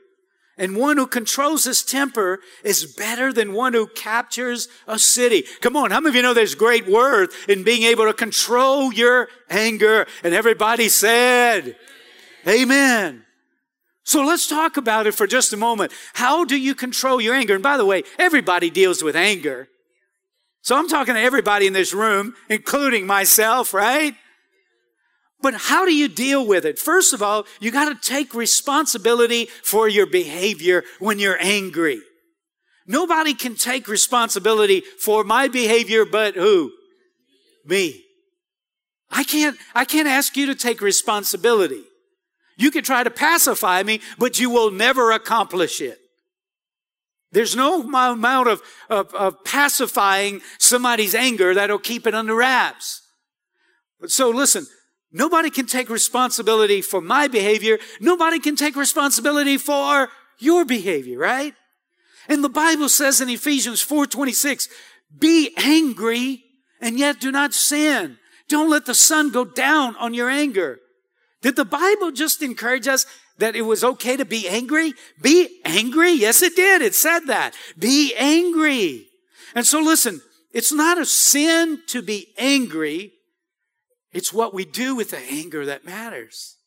And 0.57 0.75
one 0.75 0.97
who 0.97 1.07
controls 1.07 1.63
his 1.63 1.81
temper 1.81 2.41
is 2.61 2.83
better 2.83 3.31
than 3.31 3.53
one 3.53 3.73
who 3.73 3.87
captures 3.87 4.67
a 4.85 4.99
city. 4.99 5.47
Come 5.61 5.77
on, 5.77 5.91
how 5.91 6.01
many 6.01 6.09
of 6.09 6.15
you 6.17 6.21
know 6.21 6.33
there's 6.33 6.55
great 6.55 6.89
worth 6.89 7.47
in 7.47 7.63
being 7.63 7.83
able 7.83 8.03
to 8.03 8.13
control 8.13 8.91
your 8.91 9.29
anger? 9.49 10.05
And 10.21 10.33
everybody 10.33 10.89
said, 10.89 11.77
Amen. 12.45 13.25
So 14.03 14.25
let's 14.25 14.45
talk 14.45 14.75
about 14.75 15.07
it 15.07 15.15
for 15.15 15.25
just 15.25 15.53
a 15.53 15.57
moment. 15.57 15.93
How 16.15 16.43
do 16.43 16.57
you 16.57 16.75
control 16.75 17.21
your 17.21 17.33
anger? 17.33 17.53
And 17.53 17.63
by 17.63 17.77
the 17.77 17.85
way, 17.85 18.03
everybody 18.17 18.69
deals 18.69 19.01
with 19.01 19.15
anger. 19.15 19.69
So 20.61 20.77
I'm 20.77 20.87
talking 20.89 21.13
to 21.13 21.21
everybody 21.21 21.67
in 21.67 21.73
this 21.73 21.93
room, 21.93 22.35
including 22.49 23.07
myself, 23.07 23.73
right? 23.73 24.13
But 25.41 25.53
how 25.53 25.85
do 25.85 25.93
you 25.93 26.09
deal 26.09 26.45
with 26.45 26.65
it? 26.65 26.77
First 26.77 27.13
of 27.13 27.23
all, 27.23 27.45
you 27.59 27.71
got 27.71 27.89
to 27.89 28.09
take 28.09 28.33
responsibility 28.33 29.45
for 29.63 29.87
your 29.87 30.05
behavior 30.05 30.83
when 30.99 31.17
you're 31.17 31.41
angry. 31.41 32.01
Nobody 32.85 33.33
can 33.33 33.55
take 33.55 33.87
responsibility 33.87 34.81
for 34.99 35.23
my 35.23 35.47
behavior 35.47 36.05
but 36.05 36.35
who? 36.35 36.71
Me. 37.65 38.03
I 39.11 39.23
can't, 39.23 39.57
I 39.73 39.85
can't 39.85 40.07
ask 40.07 40.35
you 40.35 40.47
to 40.47 40.55
take 40.55 40.81
responsibility. 40.81 41.83
You 42.57 42.71
can 42.71 42.83
try 42.83 43.03
to 43.03 43.09
pacify 43.09 43.83
me, 43.83 44.01
but 44.17 44.39
you 44.39 44.49
will 44.49 44.71
never 44.71 45.11
accomplish 45.11 45.79
it. 45.79 45.99
There's 47.31 47.55
no 47.55 47.81
amount 47.83 48.49
of, 48.49 48.61
of, 48.89 49.13
of 49.13 49.43
pacifying 49.43 50.41
somebody's 50.57 51.13
anger 51.13 51.53
that'll 51.53 51.79
keep 51.79 52.07
it 52.07 52.15
under 52.15 52.35
wraps. 52.35 53.01
But 53.99 54.09
so 54.09 54.29
listen, 54.29 54.65
Nobody 55.11 55.49
can 55.49 55.65
take 55.65 55.89
responsibility 55.89 56.81
for 56.81 57.01
my 57.01 57.27
behavior. 57.27 57.79
Nobody 57.99 58.39
can 58.39 58.55
take 58.55 58.75
responsibility 58.75 59.57
for 59.57 60.09
your 60.37 60.65
behavior, 60.65 61.17
right? 61.17 61.55
And 62.27 62.43
the 62.43 62.49
Bible 62.49 62.89
says 62.89 63.19
in 63.19 63.29
Ephesians 63.29 63.81
4:26, 63.81 64.67
"Be 65.17 65.51
angry 65.57 66.45
and 66.79 66.99
yet 66.99 67.19
do 67.19 67.31
not 67.31 67.55
sin. 67.55 68.19
Don't 68.47 68.69
let 68.69 68.85
the 68.85 68.93
sun 68.93 69.31
go 69.31 69.43
down 69.45 69.95
on 69.95 70.13
your 70.13 70.29
anger." 70.29 70.79
Did 71.41 71.55
the 71.55 71.65
Bible 71.65 72.11
just 72.11 72.43
encourage 72.43 72.87
us 72.87 73.05
that 73.39 73.55
it 73.55 73.63
was 73.63 73.83
okay 73.83 74.15
to 74.15 74.25
be 74.25 74.47
angry? 74.47 74.93
Be 75.21 75.61
angry? 75.65 76.11
Yes, 76.11 76.41
it 76.41 76.55
did. 76.55 76.81
It 76.81 76.95
said 76.95 77.21
that. 77.27 77.55
Be 77.77 78.13
angry. 78.15 79.07
And 79.55 79.65
so 79.65 79.81
listen, 79.81 80.21
it's 80.53 80.71
not 80.71 80.97
a 80.97 81.05
sin 81.05 81.81
to 81.87 82.01
be 82.01 82.33
angry 82.37 83.13
it's 84.11 84.33
what 84.33 84.53
we 84.53 84.65
do 84.65 84.95
with 84.95 85.11
the 85.11 85.19
anger 85.19 85.65
that 85.65 85.85
matters. 85.85 86.57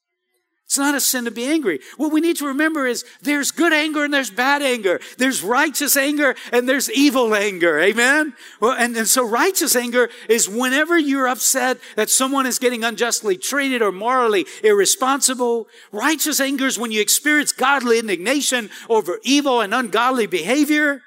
It's 0.73 0.79
not 0.79 0.95
a 0.95 1.01
sin 1.01 1.27
to 1.27 1.31
be 1.31 1.45
angry. 1.45 1.81
What 1.99 2.13
we 2.13 2.23
need 2.23 2.39
to 2.39 2.47
remember 2.47 2.87
is 2.87 3.05
there's 3.21 3.51
good 3.51 3.75
anger 3.75 4.05
and 4.05 4.15
there's 4.15 4.31
bad 4.31 4.63
anger. 4.63 5.03
There's 5.19 5.43
righteous 5.43 5.99
anger 5.99 6.35
and 6.51 6.67
there's 6.67 6.91
evil 6.91 7.35
anger. 7.35 7.79
Amen? 7.79 8.33
Well, 8.59 8.73
and, 8.73 8.97
and 8.97 9.07
so 9.07 9.23
righteous 9.23 9.77
anger 9.77 10.09
is 10.31 10.49
whenever 10.49 10.97
you're 10.97 11.29
upset 11.29 11.77
that 11.97 12.09
someone 12.09 12.47
is 12.47 12.59
getting 12.59 12.85
unjustly 12.85 13.37
treated 13.37 13.83
or 13.83 13.93
morally 13.93 14.47
irresponsible. 14.65 15.67
Righteous 15.93 16.41
anger 16.41 16.65
is 16.65 16.79
when 16.79 16.91
you 16.91 17.03
experience 17.03 17.53
godly 17.53 17.99
indignation 17.99 18.71
over 18.89 19.19
evil 19.25 19.61
and 19.61 19.75
ungodly 19.75 20.27
behavior. 20.27 21.03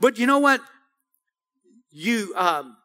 But 0.00 0.18
you 0.18 0.26
know 0.26 0.38
what? 0.38 0.62
You, 1.90 2.32
um, 2.36 2.78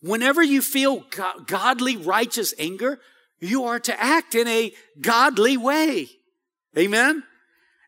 Whenever 0.00 0.42
you 0.42 0.62
feel 0.62 1.04
godly, 1.46 1.96
righteous 1.96 2.54
anger, 2.56 3.00
you 3.40 3.64
are 3.64 3.78
to 3.80 4.02
act 4.02 4.34
in 4.34 4.48
a 4.48 4.72
godly 5.00 5.56
way. 5.56 6.08
Amen? 6.76 7.22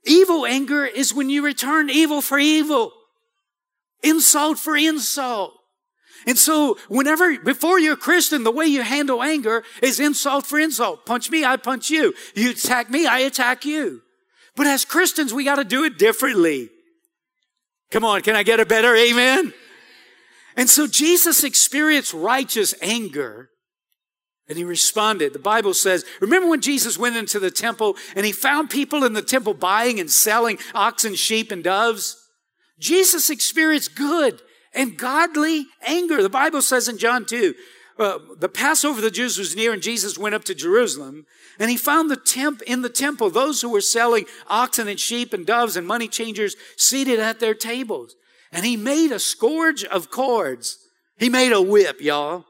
Evil 0.05 0.47
anger 0.47 0.85
is 0.85 1.13
when 1.13 1.29
you 1.29 1.45
return 1.45 1.91
evil 1.91 2.21
for 2.23 2.39
evil, 2.39 2.93
insult 4.03 4.59
for 4.59 4.77
insult. 4.77 5.55
And 6.27 6.39
so, 6.39 6.79
whenever, 6.89 7.39
before 7.39 7.79
you're 7.79 7.95
a 7.95 7.97
Christian, 7.97 8.45
the 8.45 8.51
way 8.51 8.67
you 8.67 8.83
handle 8.83 9.23
anger 9.23 9.63
is 9.83 10.01
insult 10.01 10.47
for 10.47 10.59
insult. 10.59 11.07
Punch 11.07 11.31
me, 11.31 11.45
I 11.45 11.57
punch 11.57 11.91
you. 11.91 12.15
You 12.35 12.51
attack 12.51 12.91
me, 12.91 13.07
I 13.07 13.21
attack 13.21 13.65
you. 13.65 14.03
But 14.55 14.67
as 14.67 14.85
Christians, 14.85 15.33
we 15.33 15.45
got 15.45 15.57
to 15.57 15.65
do 15.65 15.85
it 15.85 15.99
differently. 15.99 16.69
Come 17.91 18.05
on, 18.05 18.21
can 18.21 18.37
I 18.37 18.43
get 18.43 18.61
a 18.61 18.67
better 18.67 18.95
amen? 18.95 19.55
And 20.57 20.69
so 20.69 20.87
Jesus 20.87 21.43
experienced 21.43 22.13
righteous 22.13 22.75
anger 22.83 23.51
and 24.51 24.59
he 24.59 24.65
responded. 24.65 25.33
The 25.33 25.39
Bible 25.39 25.73
says, 25.73 26.05
remember 26.21 26.49
when 26.49 26.61
Jesus 26.61 26.99
went 26.99 27.17
into 27.17 27.39
the 27.39 27.53
temple 27.53 27.97
and 28.17 28.27
he 28.27 28.33
found 28.33 28.69
people 28.69 29.05
in 29.05 29.13
the 29.13 29.23
temple 29.23 29.55
buying 29.55 30.01
and 30.01 30.11
selling 30.11 30.59
oxen, 30.75 31.15
sheep, 31.15 31.53
and 31.53 31.63
doves? 31.63 32.17
Jesus 32.81 33.31
experienced 33.31 33.95
good 33.95 34.43
and 34.75 34.99
godly 34.99 35.67
anger. 35.87 36.21
The 36.21 36.29
Bible 36.29 36.63
says 36.63 36.89
in 36.89 36.99
John 36.99 37.27
2, 37.27 37.55
uh, 38.01 38.19
the 38.39 38.49
Passover 38.49 38.99
of 38.99 39.05
the 39.05 39.11
Jews 39.13 39.39
was 39.39 39.55
near 39.55 39.73
and 39.73 39.83
Jesus 39.83 40.19
went 40.19 40.35
up 40.35 40.43
to 40.45 40.55
Jerusalem 40.55 41.27
and 41.61 41.71
he 41.71 41.77
found 41.77 42.11
the 42.11 42.17
temp 42.17 42.61
in 42.63 42.83
the 42.83 42.89
temple 42.89 43.31
those 43.31 43.63
who 43.63 43.71
were 43.71 43.81
selling 43.81 44.25
oxen 44.49 44.89
and 44.89 44.99
sheep 44.99 45.33
and 45.33 45.47
doves 45.47 45.77
and 45.77 45.87
money 45.87 46.09
changers 46.09 46.57
seated 46.77 47.21
at 47.21 47.39
their 47.39 47.55
tables. 47.55 48.17
And 48.51 48.67
he 48.67 48.77
made 48.77 49.13
a 49.13 49.21
scourge 49.21 49.85
of 49.85 50.11
cords. 50.11 50.79
He 51.19 51.29
made 51.29 51.53
a 51.53 51.63
whip, 51.63 52.01
y'all. 52.01 52.47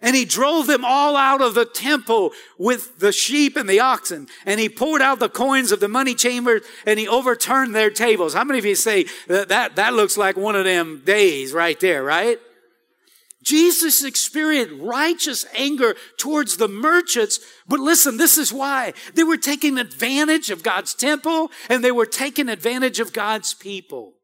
And 0.00 0.14
he 0.14 0.24
drove 0.24 0.66
them 0.66 0.84
all 0.84 1.16
out 1.16 1.40
of 1.40 1.54
the 1.54 1.64
temple 1.64 2.32
with 2.56 3.00
the 3.00 3.12
sheep 3.12 3.56
and 3.56 3.68
the 3.68 3.80
oxen. 3.80 4.28
And 4.46 4.60
he 4.60 4.68
poured 4.68 5.02
out 5.02 5.18
the 5.18 5.28
coins 5.28 5.72
of 5.72 5.80
the 5.80 5.88
money 5.88 6.14
chambers 6.14 6.62
and 6.86 6.98
he 6.98 7.08
overturned 7.08 7.74
their 7.74 7.90
tables. 7.90 8.34
How 8.34 8.44
many 8.44 8.58
of 8.58 8.64
you 8.64 8.74
say 8.74 9.06
that, 9.26 9.48
that, 9.48 9.76
that 9.76 9.94
looks 9.94 10.16
like 10.16 10.36
one 10.36 10.54
of 10.54 10.64
them 10.64 11.02
days 11.04 11.52
right 11.52 11.78
there, 11.80 12.04
right? 12.04 12.38
Jesus 13.42 14.04
experienced 14.04 14.74
righteous 14.80 15.46
anger 15.54 15.96
towards 16.18 16.56
the 16.56 16.68
merchants, 16.68 17.40
but 17.66 17.80
listen, 17.80 18.18
this 18.18 18.36
is 18.36 18.52
why. 18.52 18.92
They 19.14 19.24
were 19.24 19.36
taking 19.36 19.78
advantage 19.78 20.50
of 20.50 20.62
God's 20.62 20.94
temple 20.94 21.50
and 21.68 21.82
they 21.82 21.92
were 21.92 22.06
taking 22.06 22.48
advantage 22.48 23.00
of 23.00 23.12
God's 23.12 23.54
people. 23.54 24.14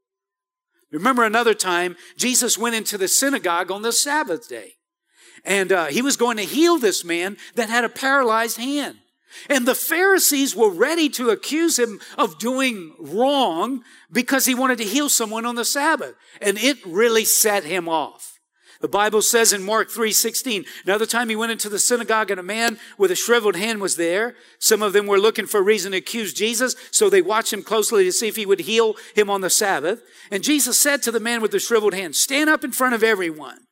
Remember 0.93 1.25
another 1.25 1.55
time, 1.55 1.97
Jesus 2.17 2.59
went 2.59 2.77
into 2.77 2.99
the 2.99 3.09
synagogue 3.09 3.71
on 3.71 3.83
the 3.83 3.93
Sabbath 3.93 4.49
day. 4.49 4.75
And 5.45 5.73
uh, 5.73 5.87
he 5.87 6.03
was 6.03 6.17
going 6.17 6.37
to 6.39 6.45
heal 6.45 6.79
this 6.79 7.05
man 7.05 7.37
that 7.55 7.69
had 7.69 7.85
a 7.85 7.89
paralyzed 7.89 8.57
hand. 8.57 8.99
And 9.49 9.67
the 9.67 9.75
Pharisees 9.75 10.55
were 10.55 10.71
ready 10.71 11.09
to 11.11 11.31
accuse 11.31 11.79
him 11.79 12.01
of 12.17 12.39
doing 12.39 12.95
wrong 12.99 13.83
because 14.13 14.47
he 14.47 14.55
wanted 14.55 14.79
to 14.79 14.85
heal 14.85 15.09
someone 15.09 15.45
on 15.45 15.57
the 15.57 15.65
Sabbath. 15.65 16.15
And 16.41 16.57
it 16.59 16.79
really 16.87 17.25
set 17.25 17.65
him 17.65 17.89
off. 17.89 18.35
The 18.81 18.89
Bible 18.89 19.23
says 19.23 19.55
in 19.55 19.63
Mark 19.63 19.91
3:16, 19.91 20.67
another 20.85 21.07
time 21.07 21.31
he 21.31 21.37
went 21.37 21.53
into 21.53 21.71
the 21.71 21.79
synagogue 21.79 22.31
and 22.31 22.39
a 22.39 22.43
man 22.43 22.79
with 22.99 23.11
a 23.11 23.17
shriveled 23.17 23.57
hand 23.57 23.81
was 23.81 23.97
there. 23.97 24.37
Some 24.59 24.83
of 24.83 24.93
them 24.93 25.07
were 25.07 25.19
looking 25.19 25.47
for 25.47 25.61
a 25.61 25.63
reason 25.63 25.93
to 25.93 25.99
accuse 25.99 26.35
Jesus, 26.35 26.77
so 26.91 27.09
they 27.09 27.23
watched 27.23 27.53
him 27.53 27.63
closely 27.63 28.05
to 28.05 28.13
see 28.13 28.29
if 28.29 28.37
he 28.37 28.45
would 28.45 28.61
heal 28.61 28.97
him 29.15 29.31
on 29.31 29.41
the 29.41 29.49
Sabbath. 29.49 30.03
And 30.31 30.45
Jesus 30.45 30.79
said 30.79 31.03
to 31.03 31.11
the 31.11 31.19
man 31.19 31.41
with 31.41 31.53
the 31.53 31.61
shriveled 31.61 31.95
hand, 31.95 32.15
"Stand 32.15 32.51
up 32.51 32.63
in 32.63 32.73
front 32.73 32.95
of 32.95 33.03
everyone." 33.03 33.64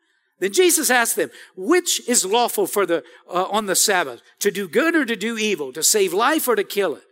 Then 0.42 0.52
Jesus 0.52 0.90
asked 0.90 1.16
them, 1.16 1.30
"Which 1.56 2.06
is 2.06 2.26
lawful 2.26 2.66
for 2.66 2.84
the 2.84 3.02
uh, 3.26 3.44
on 3.44 3.64
the 3.64 3.76
Sabbath, 3.76 4.20
to 4.40 4.50
do 4.50 4.68
good 4.68 4.94
or 4.94 5.06
to 5.06 5.16
do 5.16 5.38
evil, 5.38 5.72
to 5.72 5.82
save 5.82 6.12
life 6.12 6.46
or 6.46 6.56
to 6.56 6.64
kill 6.64 6.96
it?" 6.96 7.04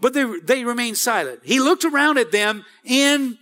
but 0.00 0.12
they, 0.12 0.24
they 0.40 0.64
remained 0.64 0.98
silent. 0.98 1.40
He 1.42 1.60
looked 1.60 1.84
around 1.84 2.18
at 2.18 2.32
them 2.32 2.64
in, 2.84 3.38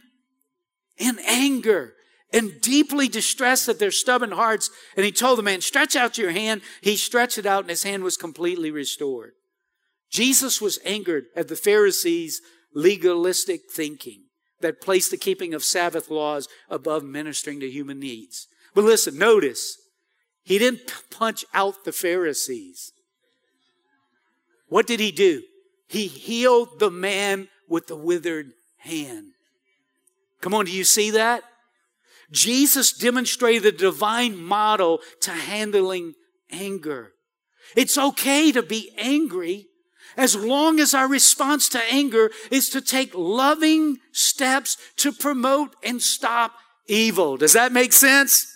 in 0.97 1.19
anger 1.27 1.95
and 2.33 2.61
deeply 2.61 3.09
distressed 3.09 3.69
at 3.69 3.79
their 3.79 3.91
stubborn 3.91 4.33
hearts. 4.33 4.71
And 4.97 5.05
he 5.05 5.13
told 5.13 5.39
the 5.39 5.43
man, 5.43 5.61
stretch 5.61 5.97
out 5.97 6.19
your 6.19 6.31
hand. 6.31 6.63
He 6.81 6.97
stretched 6.97 7.39
it 7.39 7.47
out 7.47 7.61
and 7.61 7.71
his 7.71 7.83
hand 7.83 8.05
was 8.05 8.17
completely 8.17 8.71
restored. 8.71 9.33
Jesus 10.11 10.61
was 10.61 10.79
angered 10.85 11.27
at 11.35 11.49
the 11.49 11.57
Pharisees' 11.57 12.41
legalistic 12.73 13.63
thinking 13.71 14.25
that 14.61 14.81
placed 14.81 15.11
the 15.11 15.17
keeping 15.17 15.55
of 15.55 15.65
Sabbath 15.65 16.11
laws 16.11 16.49
above 16.71 17.03
ministering 17.05 17.61
to 17.61 17.71
human 17.71 17.99
needs. 17.99 18.47
But 18.75 18.85
listen, 18.85 19.19
notice, 19.19 19.79
he 20.43 20.59
didn't 20.59 20.93
punch 21.11 21.45
out 21.55 21.85
the 21.85 21.93
Pharisees. 21.93 22.93
What 24.69 24.87
did 24.87 25.01
he 25.01 25.13
do? 25.13 25.43
He 25.89 26.07
healed 26.07 26.81
the 26.81 26.91
man 26.91 27.49
with 27.69 27.87
the 27.87 27.97
withered 27.97 28.53
hand. 28.79 29.33
Come 30.41 30.55
on, 30.55 30.67
do 30.67 30.73
you 30.73 30.85
see 30.85 31.11
that? 31.13 31.43
Jesus 32.31 32.93
demonstrated 32.93 33.65
a 33.65 33.77
divine 33.77 34.37
model 34.37 35.01
to 35.21 35.31
handling 35.31 36.15
anger. 36.51 37.13
It's 37.77 37.97
okay 37.97 38.53
to 38.53 38.63
be 38.63 38.91
angry 38.99 39.67
as 40.17 40.37
long 40.37 40.81
as 40.81 40.95
our 40.95 41.09
response 41.09 41.69
to 41.71 41.83
anger 41.91 42.31
is 42.51 42.69
to 42.71 42.81
take 42.81 43.13
loving 43.15 43.99
steps 44.13 44.77
to 44.97 45.13
promote 45.13 45.75
and 45.83 46.01
stop 46.01 46.53
evil. 46.87 47.37
Does 47.37 47.53
that 47.55 47.73
make 47.73 47.93
sense? 47.93 48.54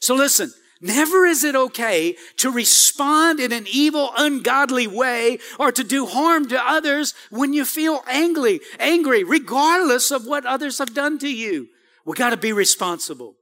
So 0.00 0.14
listen, 0.14 0.52
Never 0.82 1.26
is 1.26 1.44
it 1.44 1.54
okay 1.54 2.16
to 2.38 2.50
respond 2.50 3.38
in 3.38 3.52
an 3.52 3.66
evil, 3.70 4.12
ungodly 4.16 4.86
way 4.86 5.38
or 5.58 5.70
to 5.72 5.84
do 5.84 6.06
harm 6.06 6.48
to 6.48 6.58
others 6.58 7.12
when 7.28 7.52
you 7.52 7.66
feel 7.66 8.02
angry, 8.08 8.60
angry, 8.78 9.22
regardless 9.22 10.10
of 10.10 10.26
what 10.26 10.46
others 10.46 10.78
have 10.78 10.94
done 10.94 11.18
to 11.18 11.28
you. 11.28 11.68
We 12.06 12.14
gotta 12.14 12.38
be 12.38 12.54
responsible. 12.54 13.34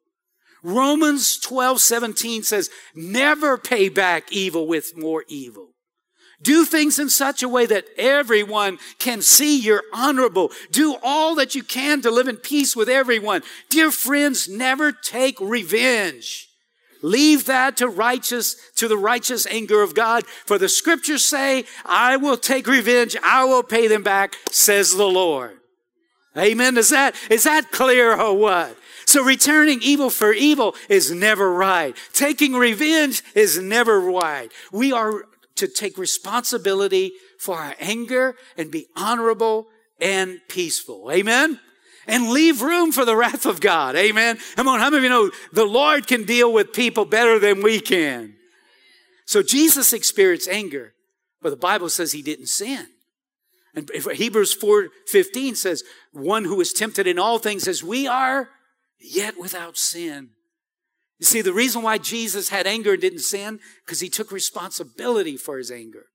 Romans 0.64 1.38
12, 1.38 1.80
17 1.80 2.42
says, 2.42 2.70
never 2.92 3.56
pay 3.56 3.88
back 3.88 4.32
evil 4.32 4.66
with 4.66 4.96
more 4.96 5.24
evil. 5.28 5.74
Do 6.42 6.64
things 6.64 6.98
in 6.98 7.08
such 7.08 7.44
a 7.44 7.48
way 7.48 7.66
that 7.66 7.86
everyone 7.96 8.78
can 8.98 9.22
see 9.22 9.60
you're 9.60 9.84
honorable. 9.92 10.50
Do 10.72 10.96
all 11.04 11.36
that 11.36 11.54
you 11.54 11.62
can 11.62 12.02
to 12.02 12.10
live 12.10 12.26
in 12.26 12.36
peace 12.36 12.74
with 12.74 12.88
everyone. 12.88 13.42
Dear 13.68 13.92
friends, 13.92 14.48
never 14.48 14.90
take 14.90 15.40
revenge. 15.40 16.47
Leave 17.02 17.46
that 17.46 17.76
to 17.78 17.88
righteous, 17.88 18.56
to 18.76 18.88
the 18.88 18.96
righteous 18.96 19.46
anger 19.46 19.82
of 19.82 19.94
God. 19.94 20.26
For 20.26 20.58
the 20.58 20.68
scriptures 20.68 21.24
say, 21.24 21.64
I 21.84 22.16
will 22.16 22.36
take 22.36 22.66
revenge. 22.66 23.16
I 23.22 23.44
will 23.44 23.62
pay 23.62 23.86
them 23.88 24.02
back, 24.02 24.36
says 24.50 24.96
the 24.96 25.06
Lord. 25.06 25.58
Amen. 26.36 26.76
Is 26.76 26.90
that, 26.90 27.14
is 27.30 27.44
that 27.44 27.70
clear 27.72 28.18
or 28.18 28.36
what? 28.36 28.76
So 29.06 29.24
returning 29.24 29.80
evil 29.82 30.10
for 30.10 30.32
evil 30.32 30.74
is 30.88 31.10
never 31.10 31.52
right. 31.52 31.96
Taking 32.12 32.52
revenge 32.52 33.22
is 33.34 33.58
never 33.58 34.00
right. 34.00 34.52
We 34.70 34.92
are 34.92 35.24
to 35.56 35.66
take 35.66 35.96
responsibility 35.98 37.12
for 37.38 37.56
our 37.56 37.74
anger 37.80 38.36
and 38.56 38.70
be 38.70 38.86
honorable 38.94 39.68
and 40.00 40.40
peaceful. 40.48 41.10
Amen 41.10 41.58
and 42.08 42.30
leave 42.30 42.62
room 42.62 42.90
for 42.90 43.04
the 43.04 43.14
wrath 43.14 43.46
of 43.46 43.60
God. 43.60 43.94
Amen. 43.94 44.38
Come 44.56 44.66
on. 44.66 44.80
How 44.80 44.86
many 44.86 44.98
of 44.98 45.02
you 45.04 45.08
know 45.10 45.30
the 45.52 45.66
Lord 45.66 46.06
can 46.06 46.24
deal 46.24 46.52
with 46.52 46.72
people 46.72 47.04
better 47.04 47.38
than 47.38 47.62
we 47.62 47.78
can? 47.78 48.34
So 49.26 49.42
Jesus 49.42 49.92
experienced 49.92 50.48
anger, 50.48 50.94
but 51.42 51.50
the 51.50 51.56
Bible 51.56 51.90
says 51.90 52.12
he 52.12 52.22
didn't 52.22 52.46
sin. 52.46 52.86
And 53.74 53.88
Hebrews 53.94 54.54
4 54.54 54.88
15 55.06 55.54
says, 55.54 55.84
one 56.12 56.44
who 56.44 56.60
is 56.60 56.72
tempted 56.72 57.06
in 57.06 57.18
all 57.18 57.38
things 57.38 57.68
as 57.68 57.84
we 57.84 58.08
are, 58.08 58.48
yet 58.98 59.38
without 59.38 59.76
sin. 59.76 60.30
You 61.18 61.26
see, 61.26 61.42
the 61.42 61.52
reason 61.52 61.82
why 61.82 61.98
Jesus 61.98 62.48
had 62.48 62.66
anger 62.66 62.92
and 62.92 63.00
didn't 63.00 63.20
sin, 63.20 63.60
because 63.84 64.00
he 64.00 64.08
took 64.08 64.32
responsibility 64.32 65.36
for 65.36 65.58
his 65.58 65.70
anger. 65.70 66.06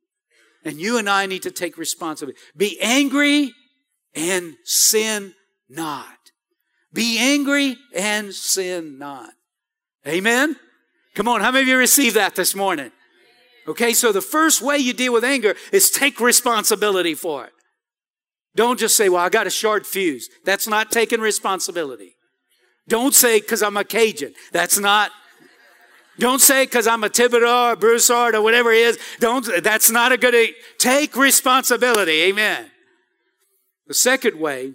And 0.66 0.80
you 0.80 0.98
and 0.98 1.10
I 1.10 1.26
need 1.26 1.44
to 1.44 1.52
take 1.52 1.78
responsibility. 1.78 2.40
Be 2.56 2.80
angry 2.82 3.52
and 4.16 4.56
sin 4.64 5.34
not. 5.70 6.32
Be 6.94 7.18
angry 7.18 7.78
and 7.96 8.34
sin 8.34 8.98
not. 9.00 9.32
Amen? 10.08 10.56
Come 11.16 11.28
on, 11.28 11.42
how 11.42 11.52
many 11.52 11.64
of 11.64 11.68
you 11.68 11.78
received 11.78 12.16
that 12.16 12.36
this 12.36 12.56
morning? 12.56 12.92
Okay, 13.68 13.94
so 13.94 14.12
the 14.12 14.22
first 14.22 14.62
way 14.62 14.78
you 14.78 14.94
deal 14.94 15.14
with 15.14 15.24
anger 15.24 15.56
is 15.72 15.90
take 15.90 16.20
responsibility 16.20 17.16
for 17.16 17.46
it. 17.46 17.54
Don't 18.56 18.80
just 18.80 18.96
say, 18.96 19.10
well, 19.10 19.22
I 19.22 19.30
got 19.30 19.48
a 19.48 19.52
short 19.52 19.86
fuse. 19.86 20.30
That's 20.46 20.68
not 20.68 20.92
taking 20.92 21.22
responsibility. 21.22 22.16
Don't 22.88 23.14
say, 23.16 23.40
cause 23.40 23.64
I'm 23.64 23.78
a 23.78 23.84
Cajun. 23.84 24.34
That's 24.52 24.78
not, 24.78 25.12
don't 26.20 26.42
say, 26.42 26.68
cause 26.68 26.86
I'm 26.86 27.04
a 27.04 27.10
Thibodeau 27.10 27.74
or 27.74 27.76
Broussard 27.76 28.36
or 28.36 28.42
whatever 28.42 28.72
it 28.72 28.80
is. 28.80 29.00
Don't, 29.20 29.48
that's 29.64 29.90
not 29.90 30.12
a 30.12 30.18
good, 30.18 30.54
take 30.78 31.16
responsibility. 31.16 32.24
Amen. 32.24 32.70
The 33.88 33.94
second 33.94 34.40
way 34.40 34.74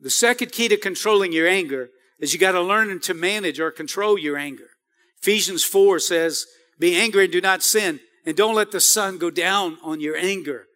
the 0.00 0.10
second 0.10 0.52
key 0.52 0.68
to 0.68 0.76
controlling 0.76 1.32
your 1.32 1.48
anger 1.48 1.90
is 2.18 2.32
you 2.32 2.38
got 2.38 2.52
to 2.52 2.62
learn 2.62 3.00
to 3.00 3.14
manage 3.14 3.60
or 3.60 3.70
control 3.70 4.18
your 4.18 4.36
anger. 4.36 4.70
Ephesians 5.20 5.64
4 5.64 5.98
says, 5.98 6.46
be 6.78 6.94
angry 6.94 7.24
and 7.24 7.32
do 7.32 7.40
not 7.40 7.62
sin, 7.62 8.00
and 8.24 8.36
don't 8.36 8.54
let 8.54 8.70
the 8.70 8.80
sun 8.80 9.18
go 9.18 9.30
down 9.30 9.78
on 9.82 10.00
your 10.00 10.16
anger. 10.16 10.66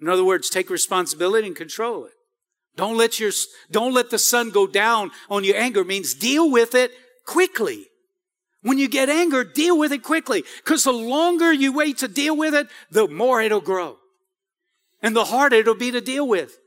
In 0.00 0.08
other 0.08 0.24
words, 0.24 0.50
take 0.50 0.68
responsibility 0.70 1.46
and 1.46 1.56
control 1.56 2.04
it. 2.04 2.12
Don't 2.76 2.96
let 2.96 3.20
your, 3.20 3.30
don't 3.70 3.94
let 3.94 4.10
the 4.10 4.18
sun 4.18 4.50
go 4.50 4.66
down 4.66 5.12
on 5.30 5.44
your 5.44 5.56
anger 5.56 5.84
means 5.84 6.14
deal 6.14 6.50
with 6.50 6.74
it 6.74 6.90
quickly. 7.24 7.86
When 8.62 8.78
you 8.78 8.88
get 8.88 9.08
anger, 9.08 9.44
deal 9.44 9.78
with 9.78 9.92
it 9.92 10.02
quickly. 10.02 10.42
Because 10.64 10.84
the 10.84 10.92
longer 10.92 11.52
you 11.52 11.72
wait 11.72 11.98
to 11.98 12.08
deal 12.08 12.36
with 12.36 12.54
it, 12.54 12.66
the 12.90 13.06
more 13.06 13.40
it'll 13.40 13.60
grow. 13.60 13.98
And 15.02 15.14
the 15.14 15.26
harder 15.26 15.56
it'll 15.56 15.74
be 15.74 15.90
to 15.90 16.00
deal 16.00 16.26
with. 16.26 16.58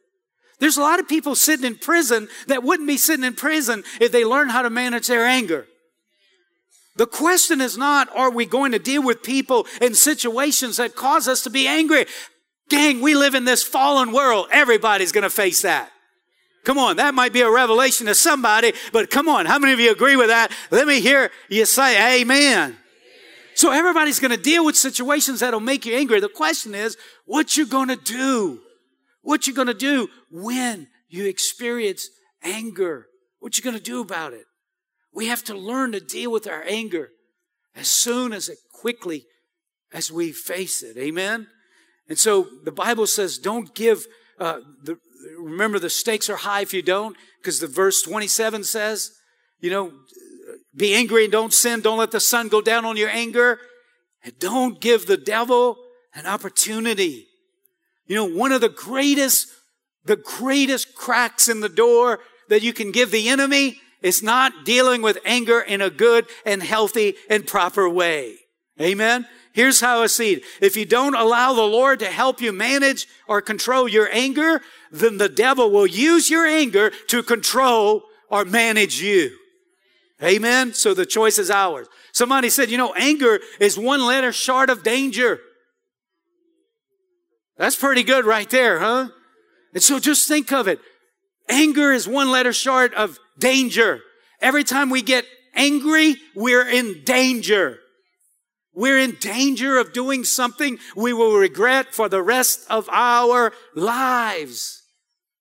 There's 0.59 0.77
a 0.77 0.81
lot 0.81 0.99
of 0.99 1.07
people 1.07 1.35
sitting 1.35 1.65
in 1.65 1.75
prison 1.75 2.27
that 2.47 2.63
wouldn't 2.63 2.87
be 2.87 2.97
sitting 2.97 3.23
in 3.23 3.35
prison 3.35 3.83
if 4.01 4.11
they 4.11 4.25
learned 4.25 4.51
how 4.51 4.63
to 4.63 4.69
manage 4.69 5.07
their 5.07 5.25
anger. 5.25 5.67
The 6.95 7.05
question 7.05 7.61
is 7.61 7.77
not, 7.77 8.09
are 8.15 8.31
we 8.31 8.47
going 8.47 8.71
to 8.71 8.79
deal 8.79 9.03
with 9.03 9.21
people 9.21 9.67
in 9.81 9.93
situations 9.93 10.77
that 10.77 10.95
cause 10.95 11.27
us 11.27 11.43
to 11.43 11.51
be 11.51 11.67
angry? 11.67 12.07
Gang, 12.69 13.01
we 13.01 13.15
live 13.15 13.35
in 13.35 13.45
this 13.45 13.63
fallen 13.63 14.11
world. 14.11 14.47
Everybody's 14.51 15.11
going 15.11 15.23
to 15.23 15.29
face 15.29 15.61
that. 15.61 15.91
Come 16.63 16.79
on, 16.79 16.97
that 16.97 17.13
might 17.13 17.31
be 17.31 17.41
a 17.41 17.49
revelation 17.49 18.07
to 18.07 18.15
somebody, 18.15 18.73
but 18.91 19.09
come 19.09 19.29
on, 19.29 19.45
how 19.45 19.57
many 19.57 19.71
of 19.71 19.79
you 19.79 19.89
agree 19.89 20.17
with 20.17 20.27
that? 20.27 20.51
Let 20.69 20.85
me 20.85 20.99
hear 20.99 21.31
you 21.47 21.65
say 21.65 22.19
amen. 22.21 22.75
So 23.55 23.71
everybody's 23.71 24.19
going 24.19 24.31
to 24.31 24.37
deal 24.37 24.65
with 24.65 24.75
situations 24.75 25.39
that'll 25.39 25.61
make 25.61 25.85
you 25.85 25.95
angry. 25.95 26.19
The 26.19 26.27
question 26.27 26.75
is, 26.75 26.97
what 27.25 27.55
you 27.55 27.65
going 27.67 27.87
to 27.87 27.95
do? 27.95 28.59
What 29.27 29.45
you 29.45 29.53
going 29.53 29.67
to 29.67 29.73
do 29.73 30.07
when 30.31 30.87
you 31.09 31.25
experience 31.25 32.07
anger? 32.41 33.07
What 33.39 33.57
you 33.57 33.63
going 33.63 33.75
to 33.75 33.83
do 33.83 33.99
about 33.99 34.31
it? 34.31 34.45
We 35.13 35.27
have 35.27 35.43
to 35.43 35.53
learn 35.53 35.91
to 35.91 35.99
deal 35.99 36.31
with 36.31 36.47
our 36.47 36.63
anger 36.65 37.09
as 37.75 37.89
soon 37.89 38.31
as 38.31 38.47
it 38.47 38.59
quickly 38.71 39.25
as 39.91 40.09
we 40.09 40.31
face 40.31 40.81
it. 40.81 40.95
Amen. 40.95 41.47
And 42.07 42.17
so 42.17 42.47
the 42.63 42.71
Bible 42.71 43.05
says, 43.05 43.37
don't 43.37 43.75
give, 43.75 44.05
uh, 44.39 44.61
the, 44.81 44.97
remember 45.37 45.77
the 45.77 45.89
stakes 45.89 46.29
are 46.29 46.37
high 46.37 46.61
if 46.61 46.73
you 46.73 46.81
don't, 46.81 47.17
because 47.41 47.59
the 47.59 47.67
verse 47.67 48.01
27 48.03 48.63
says, 48.63 49.11
you 49.59 49.69
know, 49.69 49.91
be 50.73 50.95
angry 50.95 51.25
and 51.25 51.33
don't 51.33 51.53
sin. 51.53 51.81
Don't 51.81 51.97
let 51.97 52.11
the 52.11 52.21
sun 52.21 52.47
go 52.47 52.61
down 52.61 52.85
on 52.85 52.95
your 52.95 53.09
anger. 53.09 53.59
And 54.23 54.39
don't 54.39 54.79
give 54.79 55.05
the 55.05 55.17
devil 55.17 55.75
an 56.15 56.25
opportunity 56.25 57.27
you 58.07 58.15
know, 58.15 58.25
one 58.25 58.51
of 58.51 58.61
the 58.61 58.69
greatest, 58.69 59.47
the 60.05 60.15
greatest 60.15 60.95
cracks 60.95 61.47
in 61.47 61.59
the 61.59 61.69
door 61.69 62.19
that 62.49 62.61
you 62.61 62.73
can 62.73 62.91
give 62.91 63.11
the 63.11 63.29
enemy 63.29 63.79
is 64.01 64.23
not 64.23 64.65
dealing 64.65 65.01
with 65.01 65.17
anger 65.25 65.59
in 65.59 65.81
a 65.81 65.89
good 65.89 66.25
and 66.45 66.63
healthy 66.63 67.15
and 67.29 67.45
proper 67.45 67.89
way. 67.89 68.35
Amen. 68.79 69.27
Here's 69.53 69.79
how 69.79 70.03
I 70.03 70.07
see 70.07 70.33
it. 70.33 70.43
If 70.61 70.77
you 70.77 70.85
don't 70.85 71.15
allow 71.15 71.53
the 71.53 71.63
Lord 71.63 71.99
to 71.99 72.05
help 72.05 72.41
you 72.41 72.53
manage 72.53 73.07
or 73.27 73.41
control 73.41 73.87
your 73.87 74.07
anger, 74.11 74.61
then 74.91 75.17
the 75.17 75.29
devil 75.29 75.71
will 75.71 75.87
use 75.87 76.29
your 76.29 76.45
anger 76.45 76.91
to 77.07 77.23
control 77.23 78.03
or 78.29 78.45
manage 78.45 79.01
you. 79.01 79.35
Amen. 80.21 80.73
So 80.73 80.93
the 80.93 81.05
choice 81.05 81.39
is 81.39 81.49
ours. 81.49 81.87
Somebody 82.11 82.49
said, 82.49 82.69
you 82.69 82.77
know, 82.77 82.93
anger 82.93 83.39
is 83.59 83.77
one 83.77 84.05
letter 84.05 84.31
short 84.31 84.69
of 84.69 84.83
danger. 84.83 85.39
That's 87.57 87.75
pretty 87.75 88.03
good 88.03 88.25
right 88.25 88.49
there, 88.49 88.79
huh? 88.79 89.09
And 89.73 89.83
so 89.83 89.99
just 89.99 90.27
think 90.27 90.51
of 90.51 90.67
it. 90.67 90.79
Anger 91.49 91.91
is 91.91 92.07
one 92.07 92.29
letter 92.31 92.53
short 92.53 92.93
of 92.93 93.17
danger. 93.39 94.01
Every 94.41 94.63
time 94.63 94.89
we 94.89 95.01
get 95.01 95.25
angry, 95.55 96.17
we're 96.35 96.67
in 96.67 97.03
danger. 97.03 97.79
we're 98.77 98.99
in 98.99 99.17
danger 99.19 99.79
of 99.79 99.91
doing 99.91 100.23
something 100.23 100.77
we 100.95 101.11
will 101.11 101.35
regret 101.35 101.95
for 101.95 102.07
the 102.07 102.21
rest 102.21 102.59
of 102.69 102.87
our 102.91 103.51
lives. 103.75 104.83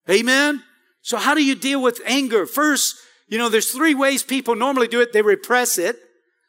Amen? 0.08 0.62
So 1.02 1.18
how 1.18 1.34
do 1.34 1.44
you 1.44 1.54
deal 1.54 1.82
with 1.82 2.00
anger? 2.06 2.46
First, 2.46 2.96
you 3.28 3.36
know, 3.36 3.50
there's 3.50 3.70
three 3.70 3.94
ways 3.94 4.22
people 4.22 4.56
normally 4.56 4.88
do 4.88 5.02
it. 5.02 5.12
They 5.12 5.20
repress 5.20 5.76
it. 5.76 5.96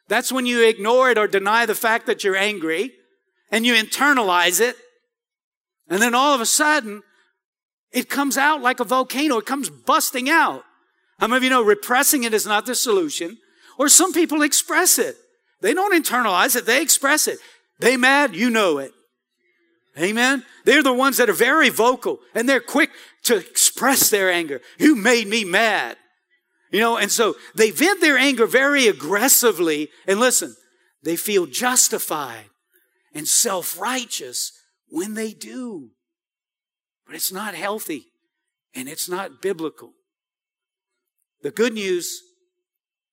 That's 0.08 0.32
when 0.32 0.46
you 0.46 0.66
ignore 0.66 1.10
it 1.10 1.18
or 1.18 1.26
deny 1.26 1.66
the 1.66 1.74
fact 1.74 2.06
that 2.06 2.24
you're 2.24 2.36
angry 2.36 2.92
and 3.52 3.66
you 3.66 3.74
internalize 3.74 4.58
it. 4.58 4.74
And 5.88 6.02
then 6.02 6.14
all 6.14 6.34
of 6.34 6.40
a 6.40 6.46
sudden, 6.46 7.02
it 7.92 8.08
comes 8.08 8.36
out 8.36 8.60
like 8.60 8.80
a 8.80 8.84
volcano. 8.84 9.38
It 9.38 9.46
comes 9.46 9.70
busting 9.70 10.28
out. 10.28 10.64
How 11.18 11.26
many 11.26 11.38
of 11.38 11.44
you 11.44 11.50
know 11.50 11.62
repressing 11.62 12.24
it 12.24 12.34
is 12.34 12.46
not 12.46 12.66
the 12.66 12.74
solution? 12.74 13.38
Or 13.78 13.88
some 13.88 14.12
people 14.12 14.42
express 14.42 14.98
it. 14.98 15.16
They 15.60 15.74
don't 15.74 15.94
internalize 15.94 16.56
it, 16.56 16.66
they 16.66 16.82
express 16.82 17.26
it. 17.26 17.38
They 17.80 17.96
mad, 17.96 18.34
you 18.34 18.50
know 18.50 18.78
it. 18.78 18.92
Amen. 19.98 20.44
They're 20.64 20.82
the 20.82 20.92
ones 20.92 21.16
that 21.16 21.28
are 21.28 21.34
very 21.34 21.70
vocal 21.70 22.20
and 22.34 22.48
they're 22.48 22.60
quick 22.60 22.90
to 23.24 23.36
express 23.36 24.10
their 24.10 24.30
anger. 24.30 24.60
You 24.78 24.94
made 24.94 25.26
me 25.26 25.44
mad. 25.44 25.96
You 26.70 26.80
know, 26.80 26.96
and 26.98 27.10
so 27.10 27.34
they 27.54 27.70
vent 27.70 28.00
their 28.00 28.18
anger 28.18 28.46
very 28.46 28.86
aggressively. 28.86 29.88
And 30.06 30.20
listen, 30.20 30.54
they 31.02 31.16
feel 31.16 31.46
justified 31.46 32.50
and 33.14 33.26
self 33.26 33.80
righteous 33.80 34.52
when 34.90 35.14
they 35.14 35.32
do. 35.32 35.90
But 37.06 37.14
it's 37.14 37.32
not 37.32 37.54
healthy 37.54 38.06
and 38.74 38.88
it's 38.88 39.08
not 39.08 39.40
biblical. 39.40 39.92
The 41.42 41.50
good 41.50 41.72
news 41.72 42.22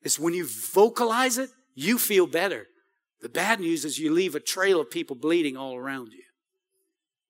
is 0.01 0.19
when 0.19 0.33
you 0.33 0.45
vocalize 0.45 1.37
it, 1.37 1.49
you 1.73 1.97
feel 1.97 2.27
better. 2.27 2.67
The 3.21 3.29
bad 3.29 3.59
news 3.59 3.85
is 3.85 3.99
you 3.99 4.11
leave 4.11 4.35
a 4.35 4.39
trail 4.39 4.79
of 4.79 4.91
people 4.91 5.15
bleeding 5.15 5.57
all 5.57 5.75
around 5.75 6.11
you. 6.11 6.23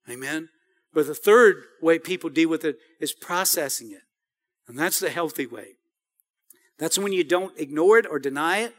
Amen. 0.10 0.50
But 0.94 1.08
the 1.08 1.16
third 1.16 1.64
way 1.82 2.00
people 2.00 2.30
deal 2.30 2.50
with 2.50 2.64
it 2.64 2.78
is 3.00 3.14
processing 3.14 3.92
it. 3.92 4.02
And 4.68 4.78
that's 4.78 5.00
the 5.00 5.10
healthy 5.10 5.46
way. 5.46 5.76
That's 6.78 6.98
when 6.98 7.14
you 7.14 7.24
don't 7.24 7.58
ignore 7.60 7.98
it 7.98 8.06
or 8.10 8.20
deny 8.20 8.60
it. 8.60 8.74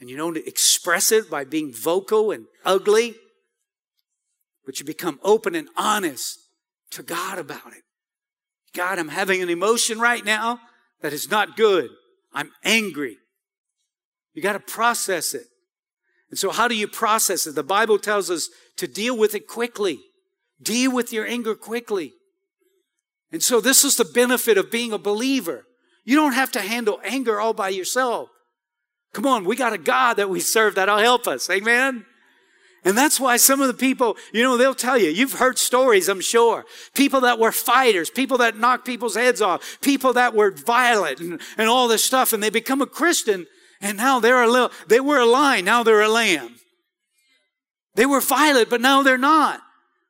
And 0.00 0.10
you 0.10 0.16
don't 0.16 0.36
express 0.36 1.12
it 1.12 1.30
by 1.30 1.44
being 1.44 1.72
vocal 1.72 2.30
and 2.30 2.46
ugly. 2.64 3.14
But 4.64 4.78
you 4.78 4.86
become 4.86 5.20
open 5.22 5.54
and 5.54 5.68
honest 5.76 6.38
to 6.92 7.02
God 7.02 7.38
about 7.38 7.72
it. 7.72 7.82
God, 8.74 8.98
I'm 8.98 9.08
having 9.08 9.42
an 9.42 9.50
emotion 9.50 10.00
right 10.00 10.24
now 10.24 10.60
that 11.00 11.12
is 11.12 11.30
not 11.30 11.56
good. 11.56 11.90
I'm 12.32 12.50
angry. 12.64 13.18
You 14.32 14.42
got 14.42 14.54
to 14.54 14.60
process 14.60 15.34
it. 15.34 15.46
And 16.30 16.38
so, 16.38 16.50
how 16.50 16.66
do 16.66 16.74
you 16.74 16.88
process 16.88 17.46
it? 17.46 17.54
The 17.54 17.62
Bible 17.62 17.98
tells 17.98 18.30
us 18.30 18.48
to 18.76 18.88
deal 18.88 19.16
with 19.16 19.34
it 19.34 19.46
quickly. 19.46 20.00
Deal 20.60 20.90
with 20.90 21.12
your 21.12 21.26
anger 21.26 21.54
quickly. 21.54 22.12
And 23.30 23.42
so, 23.42 23.60
this 23.60 23.84
is 23.84 23.96
the 23.96 24.04
benefit 24.04 24.58
of 24.58 24.70
being 24.70 24.92
a 24.92 24.98
believer. 24.98 25.66
You 26.04 26.16
don't 26.16 26.32
have 26.32 26.50
to 26.52 26.60
handle 26.60 27.00
anger 27.04 27.40
all 27.40 27.54
by 27.54 27.68
yourself. 27.68 28.30
Come 29.12 29.26
on, 29.26 29.44
we 29.44 29.54
got 29.54 29.72
a 29.72 29.78
God 29.78 30.14
that 30.14 30.28
we 30.28 30.40
serve 30.40 30.74
that'll 30.74 30.98
help 30.98 31.28
us. 31.28 31.48
Amen. 31.48 32.04
And 32.84 32.98
that's 32.98 33.18
why 33.18 33.38
some 33.38 33.62
of 33.62 33.68
the 33.68 33.74
people, 33.74 34.16
you 34.32 34.42
know, 34.42 34.58
they'll 34.58 34.74
tell 34.74 34.98
you, 34.98 35.08
you've 35.08 35.34
heard 35.34 35.58
stories, 35.58 36.08
I'm 36.08 36.20
sure. 36.20 36.66
People 36.94 37.22
that 37.22 37.38
were 37.38 37.52
fighters, 37.52 38.10
people 38.10 38.38
that 38.38 38.58
knocked 38.58 38.84
people's 38.84 39.16
heads 39.16 39.40
off, 39.40 39.78
people 39.80 40.12
that 40.12 40.34
were 40.34 40.50
violent 40.50 41.20
and, 41.20 41.40
and 41.56 41.68
all 41.68 41.88
this 41.88 42.04
stuff, 42.04 42.32
and 42.32 42.42
they 42.42 42.50
become 42.50 42.82
a 42.82 42.86
Christian 42.86 43.46
and 43.80 43.98
now 43.98 44.20
they're 44.20 44.42
a 44.42 44.48
little, 44.48 44.70
they 44.88 45.00
were 45.00 45.18
a 45.18 45.26
lion, 45.26 45.64
now 45.64 45.82
they're 45.82 46.00
a 46.00 46.08
lamb. 46.08 46.56
They 47.94 48.06
were 48.06 48.20
violent, 48.20 48.70
but 48.70 48.80
now 48.80 49.02
they're 49.02 49.18
not. 49.18 49.60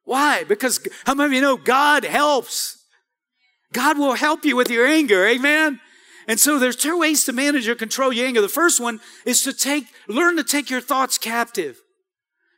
Why? 0.05 0.45
Because 0.45 0.87
how 1.05 1.15
many 1.15 1.27
of 1.27 1.33
you 1.33 1.41
know 1.41 1.57
God 1.57 2.05
helps? 2.05 2.79
God 3.73 3.99
will 3.99 4.15
help 4.15 4.45
you 4.45 4.57
with 4.57 4.71
your 4.71 4.87
anger. 4.87 5.27
Amen. 5.27 5.81
And 6.29 6.41
so 6.41 6.59
there's 6.59 6.77
two 6.77 6.99
ways 6.99 7.25
to 7.25 7.33
manage 7.33 7.69
or 7.69 7.75
control 7.75 8.13
your 8.13 8.27
anger. 8.27 8.41
The 8.41 8.49
first 8.49 8.81
one 8.81 9.01
is 9.27 9.43
to 9.43 9.53
take, 9.53 9.87
learn 10.09 10.37
to 10.37 10.45
take 10.45 10.71
your 10.71 10.81
thoughts 10.81 11.19
captive. 11.19 11.81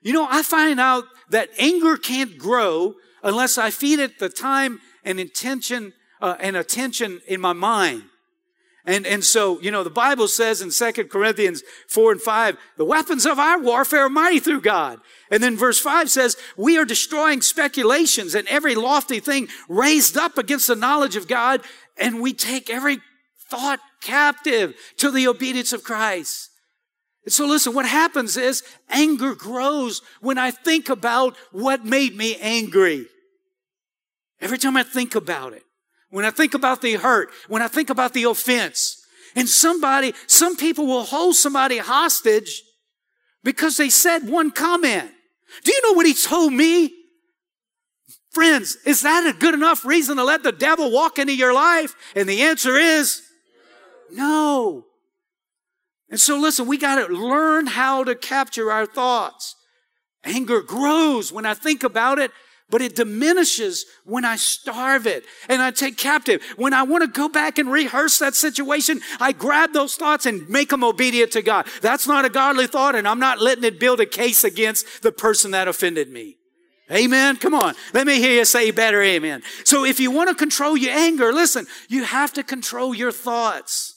You 0.06 0.12
know, 0.12 0.28
I 0.30 0.44
find 0.44 0.78
out 0.78 1.02
that 1.30 1.50
anger 1.58 1.96
can't 1.96 2.38
grow 2.38 2.94
unless 3.24 3.58
I 3.58 3.70
feed 3.70 3.98
it 3.98 4.20
the 4.20 4.28
time 4.28 4.78
and 5.04 5.18
intention 5.18 5.94
uh, 6.20 6.36
and 6.38 6.56
attention 6.56 7.22
in 7.26 7.40
my 7.40 7.52
mind. 7.52 8.04
And, 8.84 9.04
and 9.04 9.24
so, 9.24 9.60
you 9.60 9.72
know, 9.72 9.82
the 9.82 9.90
Bible 9.90 10.28
says 10.28 10.62
in 10.62 10.70
2 10.70 11.06
Corinthians 11.06 11.64
4 11.88 12.12
and 12.12 12.22
5, 12.22 12.56
the 12.76 12.84
weapons 12.84 13.26
of 13.26 13.40
our 13.40 13.60
warfare 13.60 14.04
are 14.04 14.08
mighty 14.08 14.38
through 14.38 14.60
God. 14.60 15.00
And 15.28 15.42
then 15.42 15.56
verse 15.56 15.80
5 15.80 16.08
says, 16.08 16.36
we 16.56 16.78
are 16.78 16.84
destroying 16.84 17.42
speculations 17.42 18.36
and 18.36 18.46
every 18.46 18.76
lofty 18.76 19.18
thing 19.18 19.48
raised 19.68 20.16
up 20.16 20.38
against 20.38 20.68
the 20.68 20.76
knowledge 20.76 21.16
of 21.16 21.26
God, 21.26 21.62
and 21.96 22.20
we 22.22 22.32
take 22.32 22.70
every 22.70 23.00
thought 23.50 23.80
captive 24.02 24.76
to 24.98 25.10
the 25.10 25.26
obedience 25.26 25.72
of 25.72 25.82
Christ. 25.82 26.50
So 27.28 27.46
listen, 27.46 27.74
what 27.74 27.86
happens 27.86 28.36
is 28.36 28.62
anger 28.88 29.34
grows 29.34 30.00
when 30.20 30.38
I 30.38 30.50
think 30.52 30.88
about 30.88 31.36
what 31.50 31.84
made 31.84 32.14
me 32.16 32.36
angry. 32.36 33.06
Every 34.40 34.58
time 34.58 34.76
I 34.76 34.82
think 34.82 35.14
about 35.14 35.52
it 35.52 35.62
when 36.10 36.24
I 36.24 36.30
think 36.30 36.54
about 36.54 36.82
the 36.82 36.94
hurt, 36.94 37.30
when 37.48 37.62
I 37.62 37.68
think 37.68 37.90
about 37.90 38.14
the 38.14 38.24
offense, 38.24 39.04
and 39.34 39.48
somebody, 39.48 40.14
some 40.26 40.56
people 40.56 40.86
will 40.86 41.02
hold 41.02 41.34
somebody 41.34 41.78
hostage 41.78 42.62
because 43.44 43.76
they 43.76 43.90
said 43.90 44.28
one 44.28 44.50
comment. 44.50 45.10
Do 45.62 45.72
you 45.72 45.82
know 45.82 45.92
what 45.92 46.06
he 46.06 46.14
told 46.14 46.52
me? 46.52 46.90
Friends, 48.30 48.76
is 48.86 49.02
that 49.02 49.26
a 49.26 49.38
good 49.38 49.54
enough 49.54 49.84
reason 49.84 50.16
to 50.16 50.24
let 50.24 50.42
the 50.42 50.52
devil 50.52 50.90
walk 50.90 51.18
into 51.18 51.34
your 51.34 51.52
life? 51.52 51.94
And 52.14 52.28
the 52.28 52.42
answer 52.42 52.76
is 52.76 53.22
no. 54.10 54.84
And 56.10 56.20
so 56.20 56.38
listen, 56.38 56.66
we 56.66 56.78
got 56.78 57.06
to 57.06 57.12
learn 57.12 57.66
how 57.66 58.04
to 58.04 58.14
capture 58.14 58.70
our 58.70 58.86
thoughts. 58.86 59.56
Anger 60.24 60.60
grows 60.60 61.32
when 61.32 61.46
I 61.46 61.54
think 61.54 61.82
about 61.82 62.18
it 62.18 62.30
but 62.70 62.82
it 62.82 62.96
diminishes 62.96 63.86
when 64.04 64.24
I 64.24 64.36
starve 64.36 65.06
it 65.06 65.24
and 65.48 65.62
I 65.62 65.70
take 65.70 65.96
captive. 65.96 66.42
When 66.56 66.74
I 66.74 66.82
want 66.82 67.02
to 67.02 67.08
go 67.08 67.28
back 67.28 67.58
and 67.58 67.70
rehearse 67.70 68.18
that 68.18 68.34
situation, 68.34 69.00
I 69.20 69.32
grab 69.32 69.72
those 69.72 69.94
thoughts 69.94 70.26
and 70.26 70.48
make 70.48 70.70
them 70.70 70.82
obedient 70.82 71.32
to 71.32 71.42
God. 71.42 71.68
That's 71.80 72.06
not 72.06 72.24
a 72.24 72.28
godly 72.28 72.66
thought, 72.66 72.96
and 72.96 73.06
I'm 73.06 73.20
not 73.20 73.40
letting 73.40 73.64
it 73.64 73.78
build 73.78 74.00
a 74.00 74.06
case 74.06 74.42
against 74.42 75.02
the 75.02 75.12
person 75.12 75.52
that 75.52 75.68
offended 75.68 76.10
me. 76.10 76.38
Amen. 76.90 77.36
Come 77.36 77.54
on. 77.54 77.74
Let 77.92 78.06
me 78.06 78.18
hear 78.18 78.38
you 78.38 78.44
say 78.44 78.70
better 78.70 79.02
amen. 79.02 79.42
So 79.64 79.84
if 79.84 79.98
you 79.98 80.10
want 80.10 80.28
to 80.28 80.36
control 80.36 80.76
your 80.76 80.92
anger, 80.92 81.32
listen, 81.32 81.66
you 81.88 82.04
have 82.04 82.32
to 82.34 82.44
control 82.44 82.94
your 82.94 83.10
thoughts. 83.10 83.95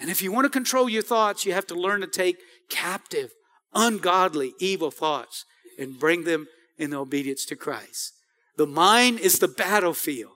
And 0.00 0.10
if 0.10 0.22
you 0.22 0.32
want 0.32 0.46
to 0.46 0.50
control 0.50 0.88
your 0.88 1.02
thoughts, 1.02 1.44
you 1.44 1.52
have 1.52 1.66
to 1.66 1.74
learn 1.74 2.00
to 2.00 2.06
take 2.06 2.38
captive 2.70 3.32
ungodly, 3.74 4.54
evil 4.58 4.90
thoughts 4.90 5.44
and 5.78 5.98
bring 5.98 6.24
them 6.24 6.48
in 6.78 6.94
obedience 6.94 7.44
to 7.46 7.56
Christ. 7.56 8.14
The 8.56 8.66
mind 8.66 9.20
is 9.20 9.38
the 9.38 9.48
battlefield. 9.48 10.32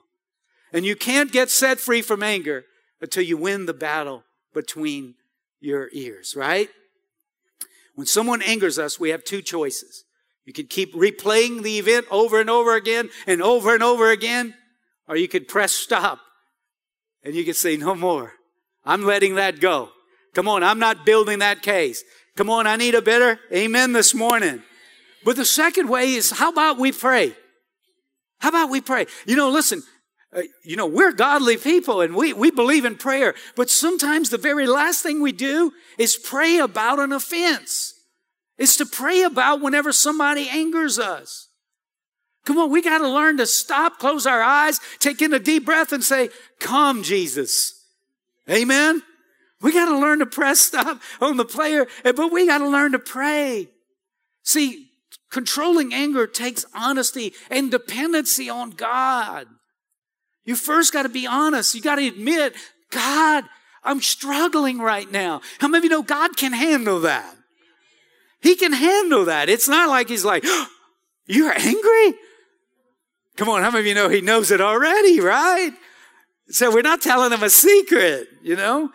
And 0.71 0.85
you 0.85 0.95
can't 0.95 1.31
get 1.31 1.49
set 1.49 1.79
free 1.79 2.01
from 2.01 2.21
anger 2.21 2.65
until 3.01 3.23
you 3.23 3.37
win 3.37 3.65
the 3.65 3.73
battle 3.73 4.23
between 4.53 5.15
your 5.59 5.89
ears, 5.93 6.35
right? 6.35 6.69
When 7.95 8.07
someone 8.07 8.41
angers 8.41 8.77
us, 8.77 8.99
we 8.99 9.09
have 9.09 9.23
two 9.23 9.41
choices. 9.41 10.03
You 10.45 10.53
can 10.53 10.67
keep 10.67 10.93
replaying 10.93 11.63
the 11.63 11.79
event 11.79 12.05
over 12.11 12.39
and 12.39 12.49
over 12.49 12.75
again 12.75 13.09
and 13.25 13.41
over 13.41 13.73
and 13.73 13.81
over 13.81 14.11
again, 14.11 14.53
or 15.07 15.15
you 15.15 15.27
could 15.27 15.47
press 15.47 15.71
stop 15.71 16.19
and 17.23 17.33
you 17.33 17.43
could 17.43 17.55
say, 17.55 17.77
no 17.77 17.95
more. 17.95 18.33
I'm 18.85 19.03
letting 19.03 19.35
that 19.35 19.59
go. 19.59 19.89
Come 20.33 20.47
on, 20.47 20.63
I'm 20.63 20.79
not 20.79 21.05
building 21.05 21.39
that 21.39 21.61
case. 21.61 22.03
Come 22.35 22.49
on, 22.49 22.67
I 22.67 22.75
need 22.75 22.95
a 22.95 23.01
better 23.01 23.39
amen 23.53 23.93
this 23.93 24.13
morning. 24.13 24.61
But 25.23 25.37
the 25.37 25.45
second 25.45 25.89
way 25.89 26.13
is 26.13 26.31
how 26.31 26.49
about 26.51 26.77
we 26.77 26.91
pray? 26.91 27.33
How 28.39 28.49
about 28.49 28.69
we 28.69 28.81
pray? 28.81 29.07
You 29.25 29.35
know, 29.35 29.49
listen, 29.49 29.81
uh, 30.35 30.41
you 30.63 30.75
know, 30.75 30.85
we're 30.85 31.13
godly 31.13 31.57
people 31.57 32.01
and 32.01 32.13
we, 32.15 32.33
we 32.33 32.51
believe 32.51 32.85
in 32.85 32.95
prayer, 32.97 33.33
but 33.55 33.69
sometimes 33.69 34.29
the 34.29 34.37
very 34.37 34.67
last 34.67 35.01
thing 35.01 35.21
we 35.21 35.31
do 35.31 35.71
is 35.97 36.17
pray 36.17 36.57
about 36.57 36.99
an 36.99 37.13
offense. 37.13 37.93
It's 38.57 38.77
to 38.77 38.85
pray 38.85 39.23
about 39.23 39.61
whenever 39.61 39.91
somebody 39.91 40.47
angers 40.49 40.99
us. 40.99 41.49
Come 42.45 42.57
on, 42.57 42.69
we 42.69 42.81
got 42.81 42.99
to 42.99 43.09
learn 43.09 43.37
to 43.37 43.47
stop, 43.47 43.97
close 43.97 44.27
our 44.27 44.41
eyes, 44.41 44.79
take 44.99 45.21
in 45.21 45.33
a 45.33 45.39
deep 45.39 45.65
breath 45.65 45.91
and 45.91 46.03
say, 46.03 46.29
Come, 46.59 47.01
Jesus. 47.01 47.74
Amen. 48.49 49.01
We 49.61 49.73
got 49.73 49.85
to 49.85 49.97
learn 49.97 50.19
to 50.19 50.25
press 50.25 50.59
stop 50.59 51.01
on 51.21 51.37
the 51.37 51.45
player, 51.45 51.87
eh, 52.03 52.11
but 52.11 52.31
we 52.31 52.47
got 52.47 52.59
to 52.59 52.67
learn 52.67 52.91
to 52.91 52.99
pray. 52.99 53.69
See, 54.43 54.85
Controlling 55.35 55.93
anger 55.93 56.27
takes 56.27 56.65
honesty 56.73 57.33
and 57.51 57.69
dependency 57.69 58.49
on 58.49 58.69
God. 58.69 59.47
You 60.45 60.55
first 60.55 60.93
got 60.93 61.03
to 61.03 61.09
be 61.09 61.27
honest. 61.27 61.75
You 61.75 61.81
got 61.81 61.95
to 61.95 62.07
admit, 62.07 62.55
God, 62.89 63.43
I'm 63.83 64.01
struggling 64.01 64.79
right 64.79 65.11
now. 65.11 65.41
How 65.59 65.67
many 65.67 65.79
of 65.79 65.83
you 65.83 65.89
know 65.89 66.03
God 66.03 66.37
can 66.37 66.53
handle 66.53 67.01
that? 67.01 67.35
He 68.39 68.55
can 68.55 68.71
handle 68.71 69.25
that. 69.25 69.49
It's 69.49 69.67
not 69.67 69.89
like 69.89 70.07
he's 70.07 70.23
like, 70.23 70.43
oh, 70.45 70.67
you're 71.27 71.51
angry? 71.53 72.17
Come 73.35 73.49
on, 73.49 73.61
how 73.61 73.71
many 73.71 73.81
of 73.81 73.87
you 73.87 73.93
know 73.93 74.07
he 74.07 74.21
knows 74.21 74.51
it 74.51 74.61
already, 74.61 75.19
right? 75.19 75.73
So 76.49 76.71
we're 76.71 76.81
not 76.81 77.01
telling 77.01 77.31
them 77.31 77.43
a 77.43 77.49
secret, 77.49 78.27
you 78.43 78.55
know? 78.55 78.91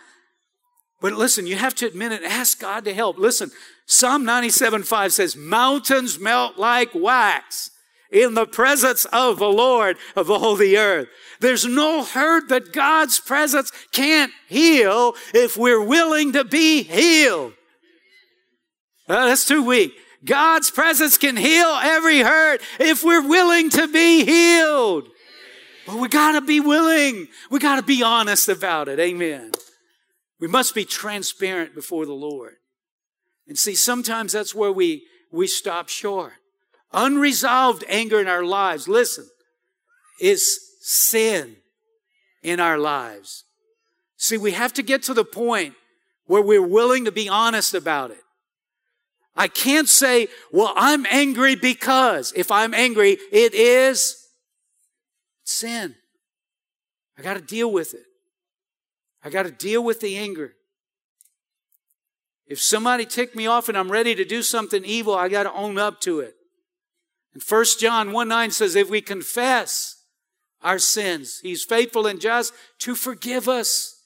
But 1.00 1.14
listen, 1.14 1.46
you 1.46 1.56
have 1.56 1.74
to 1.76 1.86
admit 1.86 2.12
it. 2.12 2.22
Ask 2.22 2.60
God 2.60 2.84
to 2.84 2.94
help. 2.94 3.18
Listen, 3.18 3.50
Psalm 3.86 4.24
97 4.24 4.82
5 4.82 5.12
says, 5.12 5.36
Mountains 5.36 6.18
melt 6.18 6.58
like 6.58 6.94
wax 6.94 7.70
in 8.12 8.34
the 8.34 8.46
presence 8.46 9.04
of 9.06 9.38
the 9.38 9.48
Lord 9.48 9.96
of 10.14 10.30
all 10.30 10.56
the 10.56 10.76
earth. 10.76 11.08
There's 11.40 11.64
no 11.64 12.04
hurt 12.04 12.48
that 12.48 12.72
God's 12.72 13.18
presence 13.18 13.72
can't 13.92 14.32
heal 14.48 15.14
if 15.32 15.56
we're 15.56 15.82
willing 15.82 16.32
to 16.32 16.44
be 16.44 16.82
healed. 16.82 17.54
Uh, 19.08 19.26
that's 19.26 19.46
too 19.46 19.62
weak. 19.62 19.92
God's 20.24 20.70
presence 20.70 21.16
can 21.16 21.36
heal 21.36 21.78
every 21.82 22.20
hurt 22.20 22.60
if 22.78 23.02
we're 23.02 23.26
willing 23.26 23.70
to 23.70 23.88
be 23.88 24.24
healed. 24.24 25.08
But 25.90 25.98
we 25.98 26.08
gotta 26.08 26.40
be 26.40 26.60
willing. 26.60 27.26
We 27.50 27.58
gotta 27.58 27.82
be 27.82 28.00
honest 28.00 28.48
about 28.48 28.86
it. 28.86 29.00
Amen. 29.00 29.50
We 30.38 30.46
must 30.46 30.72
be 30.72 30.84
transparent 30.84 31.74
before 31.74 32.06
the 32.06 32.12
Lord. 32.12 32.54
And 33.48 33.58
see, 33.58 33.74
sometimes 33.74 34.32
that's 34.32 34.54
where 34.54 34.70
we, 34.70 35.02
we 35.32 35.48
stop 35.48 35.88
short. 35.88 36.32
Unresolved 36.92 37.82
anger 37.88 38.20
in 38.20 38.28
our 38.28 38.44
lives, 38.44 38.86
listen, 38.86 39.28
is 40.20 40.60
sin 40.80 41.56
in 42.44 42.60
our 42.60 42.78
lives. 42.78 43.44
See, 44.16 44.38
we 44.38 44.52
have 44.52 44.72
to 44.74 44.84
get 44.84 45.02
to 45.04 45.14
the 45.14 45.24
point 45.24 45.74
where 46.26 46.42
we're 46.42 46.62
willing 46.62 47.04
to 47.06 47.12
be 47.12 47.28
honest 47.28 47.74
about 47.74 48.12
it. 48.12 48.22
I 49.34 49.48
can't 49.48 49.88
say, 49.88 50.28
well, 50.52 50.72
I'm 50.76 51.04
angry 51.10 51.56
because 51.56 52.32
if 52.36 52.52
I'm 52.52 52.74
angry, 52.74 53.18
it 53.32 53.54
is 53.54 54.19
sin. 55.50 55.96
I 57.18 57.22
got 57.22 57.34
to 57.34 57.40
deal 57.40 57.70
with 57.70 57.94
it. 57.94 58.04
I 59.22 59.30
got 59.30 59.42
to 59.42 59.50
deal 59.50 59.84
with 59.84 60.00
the 60.00 60.16
anger. 60.16 60.54
If 62.46 62.60
somebody 62.60 63.04
ticked 63.04 63.36
me 63.36 63.46
off 63.46 63.68
and 63.68 63.78
I'm 63.78 63.92
ready 63.92 64.14
to 64.14 64.24
do 64.24 64.42
something 64.42 64.84
evil, 64.84 65.14
I 65.14 65.28
got 65.28 65.44
to 65.44 65.52
own 65.52 65.78
up 65.78 66.00
to 66.02 66.20
it. 66.20 66.34
And 67.32 67.42
1 67.42 67.64
John 67.78 68.12
1 68.12 68.28
9 68.28 68.50
says, 68.50 68.74
if 68.74 68.90
we 68.90 69.00
confess 69.00 70.02
our 70.62 70.78
sins, 70.78 71.40
He's 71.42 71.64
faithful 71.64 72.06
and 72.06 72.20
just 72.20 72.52
to 72.80 72.94
forgive 72.94 73.48
us 73.48 74.02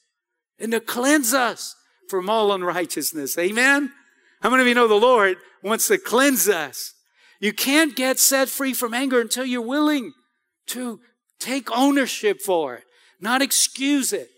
and 0.59 0.71
to 0.73 0.79
cleanse 0.79 1.33
us 1.33 1.75
from 2.07 2.29
all 2.29 2.53
unrighteousness. 2.53 3.37
Amen? 3.37 3.91
How 4.41 4.49
many 4.49 4.61
of 4.61 4.67
you 4.67 4.75
know 4.75 4.87
the 4.87 4.95
Lord 4.95 5.37
wants 5.63 5.87
to 5.87 5.97
cleanse 5.97 6.47
us? 6.47 6.93
You 7.39 7.51
can't 7.51 7.95
get 7.95 8.19
set 8.19 8.47
free 8.47 8.73
from 8.73 8.93
anger 8.93 9.19
until 9.19 9.45
you're 9.45 9.61
willing 9.61 10.13
to 10.67 10.99
take 11.39 11.69
ownership 11.71 12.41
for 12.41 12.75
it, 12.75 12.83
not 13.19 13.41
excuse 13.41 14.13
it, 14.13 14.29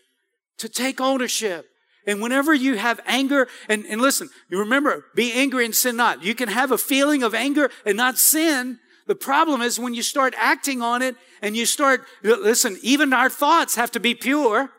to 0.58 0.70
take 0.70 1.00
ownership. 1.00 1.66
And 2.06 2.22
whenever 2.22 2.54
you 2.54 2.78
have 2.78 3.02
anger, 3.06 3.48
and, 3.68 3.86
and 3.86 4.02
listen, 4.02 4.30
you 4.50 4.60
remember, 4.60 5.06
be 5.14 5.34
angry 5.34 5.66
and 5.66 5.76
sin 5.76 5.98
not. 5.98 6.24
You 6.24 6.36
can 6.36 6.48
have 6.48 6.72
a 6.72 6.78
feeling 6.78 7.22
of 7.22 7.36
anger 7.36 7.70
and 7.86 7.98
not 7.98 8.18
sin. 8.18 8.80
The 9.08 9.16
problem 9.16 9.62
is 9.62 9.80
when 9.80 9.94
you 9.94 10.04
start 10.04 10.34
acting 10.38 10.82
on 10.82 11.02
it 11.02 11.16
and 11.42 11.56
you 11.56 11.66
start, 11.66 12.06
listen, 12.24 12.78
even 12.82 13.12
our 13.14 13.30
thoughts 13.30 13.76
have 13.76 13.92
to 13.92 14.00
be 14.00 14.16
pure, 14.16 14.70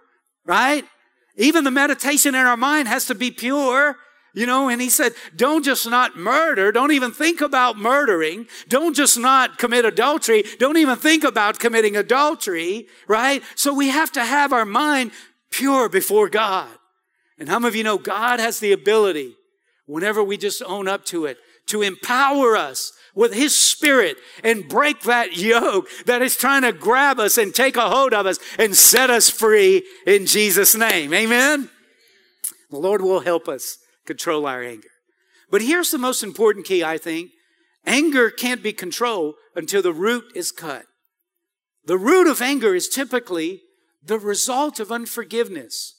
right? 0.46 0.84
Even 1.36 1.64
the 1.64 1.70
meditation 1.70 2.34
in 2.34 2.46
our 2.46 2.56
mind 2.56 2.88
has 2.88 3.04
to 3.06 3.14
be 3.14 3.30
pure. 3.30 3.96
You 4.34 4.46
know, 4.46 4.68
and 4.68 4.80
he 4.80 4.90
said, 4.90 5.14
don't 5.34 5.64
just 5.64 5.88
not 5.88 6.16
murder. 6.16 6.70
Don't 6.70 6.92
even 6.92 7.12
think 7.12 7.40
about 7.40 7.78
murdering. 7.78 8.46
Don't 8.68 8.94
just 8.94 9.18
not 9.18 9.58
commit 9.58 9.84
adultery. 9.84 10.44
Don't 10.58 10.76
even 10.76 10.96
think 10.96 11.24
about 11.24 11.58
committing 11.58 11.96
adultery, 11.96 12.86
right? 13.08 13.42
So 13.56 13.72
we 13.72 13.88
have 13.88 14.12
to 14.12 14.24
have 14.24 14.52
our 14.52 14.66
mind 14.66 15.12
pure 15.50 15.88
before 15.88 16.28
God. 16.28 16.68
And 17.38 17.48
how 17.48 17.58
many 17.58 17.68
of 17.68 17.76
you 17.76 17.84
know 17.84 17.98
God 17.98 18.38
has 18.38 18.60
the 18.60 18.72
ability, 18.72 19.34
whenever 19.86 20.22
we 20.22 20.36
just 20.36 20.62
own 20.62 20.88
up 20.88 21.04
to 21.06 21.24
it, 21.24 21.38
to 21.66 21.82
empower 21.82 22.56
us 22.56 22.92
with 23.14 23.34
His 23.34 23.58
Spirit 23.58 24.16
and 24.44 24.68
break 24.68 25.02
that 25.02 25.36
yoke 25.36 25.88
that 26.06 26.22
is 26.22 26.36
trying 26.36 26.62
to 26.62 26.72
grab 26.72 27.18
us 27.18 27.38
and 27.38 27.54
take 27.54 27.76
a 27.76 27.88
hold 27.88 28.12
of 28.12 28.26
us 28.26 28.38
and 28.58 28.76
set 28.76 29.10
us 29.10 29.30
free 29.30 29.82
in 30.06 30.26
Jesus' 30.26 30.74
name. 30.74 31.12
Amen? 31.14 31.70
The 32.70 32.78
Lord 32.78 33.02
will 33.02 33.20
help 33.20 33.48
us 33.48 33.78
control 34.08 34.46
our 34.46 34.62
anger. 34.62 34.88
But 35.50 35.62
here's 35.62 35.90
the 35.90 35.98
most 35.98 36.24
important 36.24 36.66
key, 36.66 36.82
I 36.82 36.98
think. 36.98 37.30
Anger 37.86 38.30
can't 38.30 38.62
be 38.62 38.72
controlled 38.72 39.36
until 39.54 39.82
the 39.82 39.92
root 39.92 40.24
is 40.34 40.50
cut. 40.50 40.86
The 41.84 41.96
root 41.96 42.26
of 42.26 42.42
anger 42.42 42.74
is 42.74 42.88
typically 42.88 43.62
the 44.02 44.18
result 44.18 44.80
of 44.80 44.90
unforgiveness. 44.90 45.94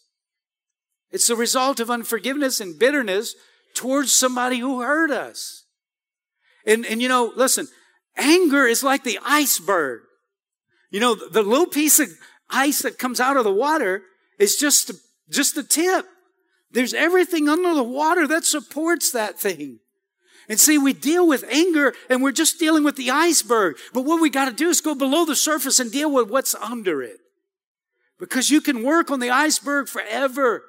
It's 1.12 1.28
the 1.28 1.36
result 1.36 1.80
of 1.80 1.90
unforgiveness 1.90 2.60
and 2.60 2.78
bitterness 2.78 3.36
towards 3.74 4.12
somebody 4.12 4.60
who 4.60 4.82
hurt 4.82 5.12
us. 5.12 5.66
And, 6.66 6.86
and 6.86 7.02
you 7.02 7.08
know, 7.08 7.32
listen, 7.36 7.68
anger 8.18 8.68
is 8.68 8.84
like 8.84 9.04
the 9.04 9.20
iceberg. 9.26 10.02
You 10.92 11.00
know, 11.00 11.16
the 11.16 11.44
little 11.44 11.68
piece 11.68 12.00
of 12.00 12.10
ice 12.50 12.82
that 12.82 13.00
comes 13.00 13.20
out 13.20 13.38
of 13.38 13.44
the 13.44 13.54
water 13.54 14.04
is 14.38 14.58
just, 14.58 14.92
just 15.30 15.56
the 15.56 15.64
tip. 15.64 16.06
There's 16.72 16.94
everything 16.94 17.50
under 17.50 17.74
the 17.74 17.84
water 17.84 18.28
that 18.28 18.46
supports 18.46 19.12
that 19.12 19.40
thing. 19.40 19.80
And 20.48 20.60
see, 20.60 20.78
we 20.78 20.94
deal 20.94 21.28
with 21.28 21.44
anger 21.50 21.94
and 22.10 22.24
we're 22.24 22.32
just 22.32 22.60
dealing 22.60 22.84
with 22.84 22.96
the 22.96 23.12
iceberg. 23.12 23.78
But 23.94 24.06
what 24.06 24.22
we 24.22 24.30
got 24.30 24.46
to 24.46 24.56
do 24.56 24.70
is 24.70 24.82
go 24.82 24.96
below 24.96 25.26
the 25.26 25.36
surface 25.36 25.80
and 25.80 25.92
deal 25.92 26.12
with 26.12 26.30
what's 26.30 26.56
under 26.56 27.04
it. 27.04 27.18
Because 28.20 28.50
you 28.50 28.60
can 28.60 28.84
work 28.84 29.12
on 29.12 29.20
the 29.20 29.30
iceberg 29.30 29.88
forever 29.88 30.64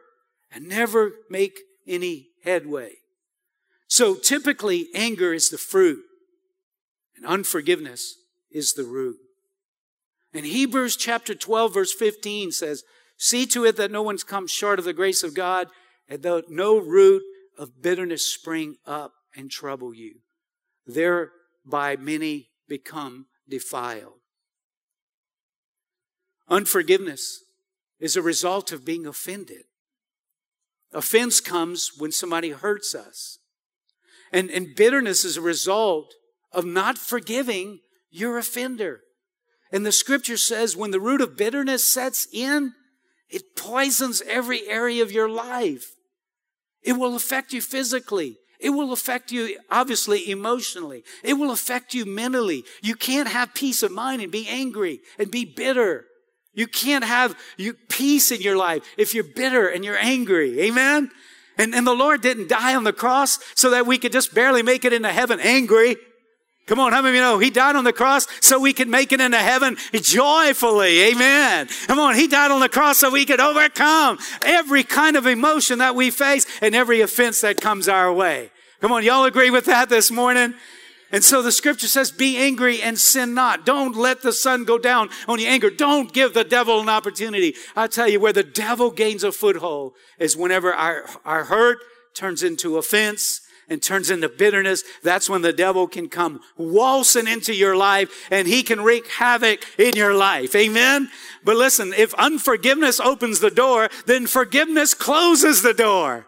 and 0.52 0.68
never 0.68 1.12
make 1.30 1.60
any 1.86 2.28
headway. 2.44 2.92
So 3.88 4.14
typically, 4.14 4.88
anger 4.94 5.32
is 5.32 5.48
the 5.48 5.58
fruit 5.58 6.04
and 7.16 7.26
unforgiveness 7.26 8.16
is 8.50 8.74
the 8.74 8.84
root. 8.84 9.16
And 10.32 10.46
Hebrews 10.46 10.96
chapter 10.96 11.34
12 11.34 11.74
verse 11.74 11.92
15 11.92 12.52
says, 12.52 12.84
See 13.16 13.46
to 13.46 13.64
it 13.64 13.76
that 13.76 13.90
no 13.90 14.02
one 14.02 14.16
comes 14.18 14.50
short 14.50 14.78
of 14.78 14.84
the 14.84 14.92
grace 14.92 15.22
of 15.22 15.34
God, 15.34 15.68
and 16.10 16.22
though 16.22 16.42
no 16.48 16.76
root 16.76 17.22
of 17.56 17.80
bitterness 17.80 18.26
spring 18.26 18.76
up 18.84 19.12
and 19.34 19.50
trouble 19.50 19.94
you. 19.94 20.16
Thereby 20.86 21.96
many 21.96 22.50
become 22.68 23.26
defiled. 23.48 24.14
Unforgiveness 26.48 27.44
is 28.00 28.16
a 28.16 28.22
result 28.22 28.72
of 28.72 28.84
being 28.84 29.06
offended. 29.06 29.64
Offense 30.92 31.40
comes 31.40 31.92
when 31.96 32.10
somebody 32.10 32.50
hurts 32.50 32.94
us. 32.94 33.38
And, 34.32 34.50
and 34.50 34.74
bitterness 34.74 35.24
is 35.24 35.36
a 35.36 35.42
result 35.42 36.14
of 36.50 36.64
not 36.64 36.98
forgiving 36.98 37.80
your 38.10 38.38
offender. 38.38 39.02
And 39.70 39.86
the 39.86 39.92
scripture 39.92 40.36
says 40.36 40.76
when 40.76 40.90
the 40.90 41.00
root 41.00 41.20
of 41.20 41.36
bitterness 41.36 41.84
sets 41.88 42.26
in, 42.32 42.72
it 43.28 43.54
poisons 43.54 44.22
every 44.26 44.66
area 44.66 45.02
of 45.02 45.12
your 45.12 45.28
life. 45.28 45.92
It 46.82 46.94
will 46.94 47.14
affect 47.14 47.52
you 47.52 47.60
physically. 47.60 48.38
It 48.58 48.70
will 48.70 48.92
affect 48.92 49.32
you, 49.32 49.58
obviously, 49.70 50.30
emotionally. 50.30 51.02
It 51.24 51.34
will 51.34 51.50
affect 51.50 51.94
you 51.94 52.04
mentally. 52.04 52.64
You 52.82 52.94
can't 52.94 53.28
have 53.28 53.54
peace 53.54 53.82
of 53.82 53.90
mind 53.90 54.20
and 54.20 54.30
be 54.30 54.46
angry 54.48 55.00
and 55.18 55.30
be 55.30 55.44
bitter. 55.44 56.04
You 56.52 56.66
can't 56.66 57.04
have 57.04 57.36
peace 57.88 58.30
in 58.30 58.42
your 58.42 58.56
life 58.56 58.82
if 58.98 59.14
you're 59.14 59.24
bitter 59.24 59.68
and 59.68 59.84
you're 59.84 59.98
angry. 59.98 60.60
Amen? 60.60 61.10
And, 61.56 61.74
and 61.74 61.86
the 61.86 61.94
Lord 61.94 62.20
didn't 62.20 62.48
die 62.48 62.74
on 62.74 62.84
the 62.84 62.92
cross 62.92 63.38
so 63.54 63.70
that 63.70 63.86
we 63.86 63.98
could 63.98 64.12
just 64.12 64.34
barely 64.34 64.62
make 64.62 64.84
it 64.84 64.92
into 64.92 65.10
heaven 65.10 65.40
angry. 65.40 65.96
Come 66.70 66.78
on, 66.78 66.92
how 66.92 67.02
many 67.02 67.08
of 67.08 67.14
you 67.16 67.20
know 67.20 67.38
He 67.40 67.50
died 67.50 67.74
on 67.74 67.82
the 67.82 67.92
cross 67.92 68.28
so 68.40 68.60
we 68.60 68.72
could 68.72 68.86
make 68.86 69.10
it 69.10 69.20
into 69.20 69.38
heaven 69.38 69.76
joyfully? 69.92 71.00
Amen. 71.00 71.66
Come 71.88 71.98
on, 71.98 72.14
He 72.14 72.28
died 72.28 72.52
on 72.52 72.60
the 72.60 72.68
cross 72.68 72.98
so 72.98 73.10
we 73.10 73.24
could 73.24 73.40
overcome 73.40 74.20
every 74.42 74.84
kind 74.84 75.16
of 75.16 75.26
emotion 75.26 75.80
that 75.80 75.96
we 75.96 76.12
face 76.12 76.46
and 76.62 76.76
every 76.76 77.00
offense 77.00 77.40
that 77.40 77.60
comes 77.60 77.88
our 77.88 78.12
way. 78.12 78.52
Come 78.80 78.92
on, 78.92 79.02
y'all 79.02 79.24
agree 79.24 79.50
with 79.50 79.64
that 79.64 79.88
this 79.88 80.12
morning? 80.12 80.54
And 81.10 81.24
so 81.24 81.42
the 81.42 81.50
scripture 81.50 81.88
says, 81.88 82.12
be 82.12 82.36
angry 82.36 82.80
and 82.80 82.96
sin 82.96 83.34
not. 83.34 83.66
Don't 83.66 83.96
let 83.96 84.22
the 84.22 84.32
sun 84.32 84.62
go 84.62 84.78
down 84.78 85.10
on 85.26 85.40
your 85.40 85.50
anger. 85.50 85.70
Don't 85.70 86.12
give 86.12 86.34
the 86.34 86.44
devil 86.44 86.80
an 86.80 86.88
opportunity. 86.88 87.56
I 87.74 87.88
tell 87.88 88.06
you, 88.06 88.20
where 88.20 88.32
the 88.32 88.44
devil 88.44 88.92
gains 88.92 89.24
a 89.24 89.32
foothold 89.32 89.94
is 90.20 90.36
whenever 90.36 90.72
our, 90.72 91.04
our 91.24 91.46
hurt 91.46 91.78
turns 92.14 92.44
into 92.44 92.78
offense 92.78 93.40
and 93.70 93.82
turns 93.82 94.10
into 94.10 94.28
bitterness, 94.28 94.82
that's 95.02 95.30
when 95.30 95.42
the 95.42 95.52
devil 95.52 95.86
can 95.86 96.08
come 96.08 96.40
waltzing 96.56 97.28
into 97.28 97.54
your 97.54 97.76
life 97.76 98.28
and 98.30 98.46
he 98.46 98.62
can 98.62 98.82
wreak 98.82 99.06
havoc 99.06 99.64
in 99.78 99.94
your 99.94 100.12
life. 100.12 100.54
Amen? 100.54 101.08
But 101.44 101.56
listen, 101.56 101.94
if 101.96 102.12
unforgiveness 102.14 103.00
opens 103.00 103.38
the 103.38 103.50
door, 103.50 103.88
then 104.06 104.26
forgiveness 104.26 104.92
closes 104.92 105.62
the 105.62 105.74
door. 105.74 106.26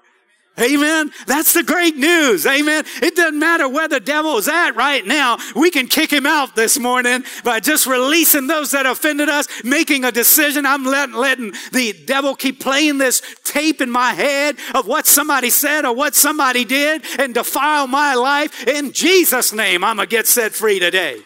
Amen. 0.61 1.11
That's 1.27 1.55
the 1.55 1.62
great 1.62 1.97
news. 1.97 2.47
Amen. 2.47 2.85
It 3.03 3.17
doesn't 3.17 3.38
matter 3.38 3.69
where 3.69 3.88
the 3.88 4.01
devil 4.01 4.37
is 4.37 4.49
at 4.49 4.77
right 4.77 5.05
now. 5.07 5.38
We 5.57 5.71
can 5.71 5.87
kick 5.87 6.12
him 6.12 6.27
out 6.27 6.55
this 6.55 6.79
morning 6.79 7.25
by 7.43 7.61
just 7.61 7.87
releasing 7.87 8.49
those 8.49 8.73
that 8.73 8.85
offended 8.85 9.31
us, 9.31 9.49
making 9.65 10.05
a 10.05 10.12
decision. 10.12 10.67
I'm 10.67 10.85
letting, 10.85 11.15
letting 11.15 11.55
the 11.73 11.95
devil 12.05 12.35
keep 12.35 12.61
playing 12.61 12.99
this 12.99 13.23
tape 13.45 13.81
in 13.81 13.91
my 13.91 14.12
head 14.12 14.57
of 14.75 14.87
what 14.87 15.07
somebody 15.07 15.49
said 15.49 15.87
or 15.87 15.95
what 15.95 16.15
somebody 16.15 16.67
did 16.67 17.03
and 17.19 17.33
defile 17.33 17.87
my 17.87 18.15
life. 18.15 18.69
In 18.69 18.93
Jesus' 18.93 19.55
name, 19.55 19.83
I'm 19.83 19.97
going 19.97 20.07
to 20.07 20.11
get 20.11 20.27
set 20.27 20.53
free 20.53 20.79
today. 20.79 21.23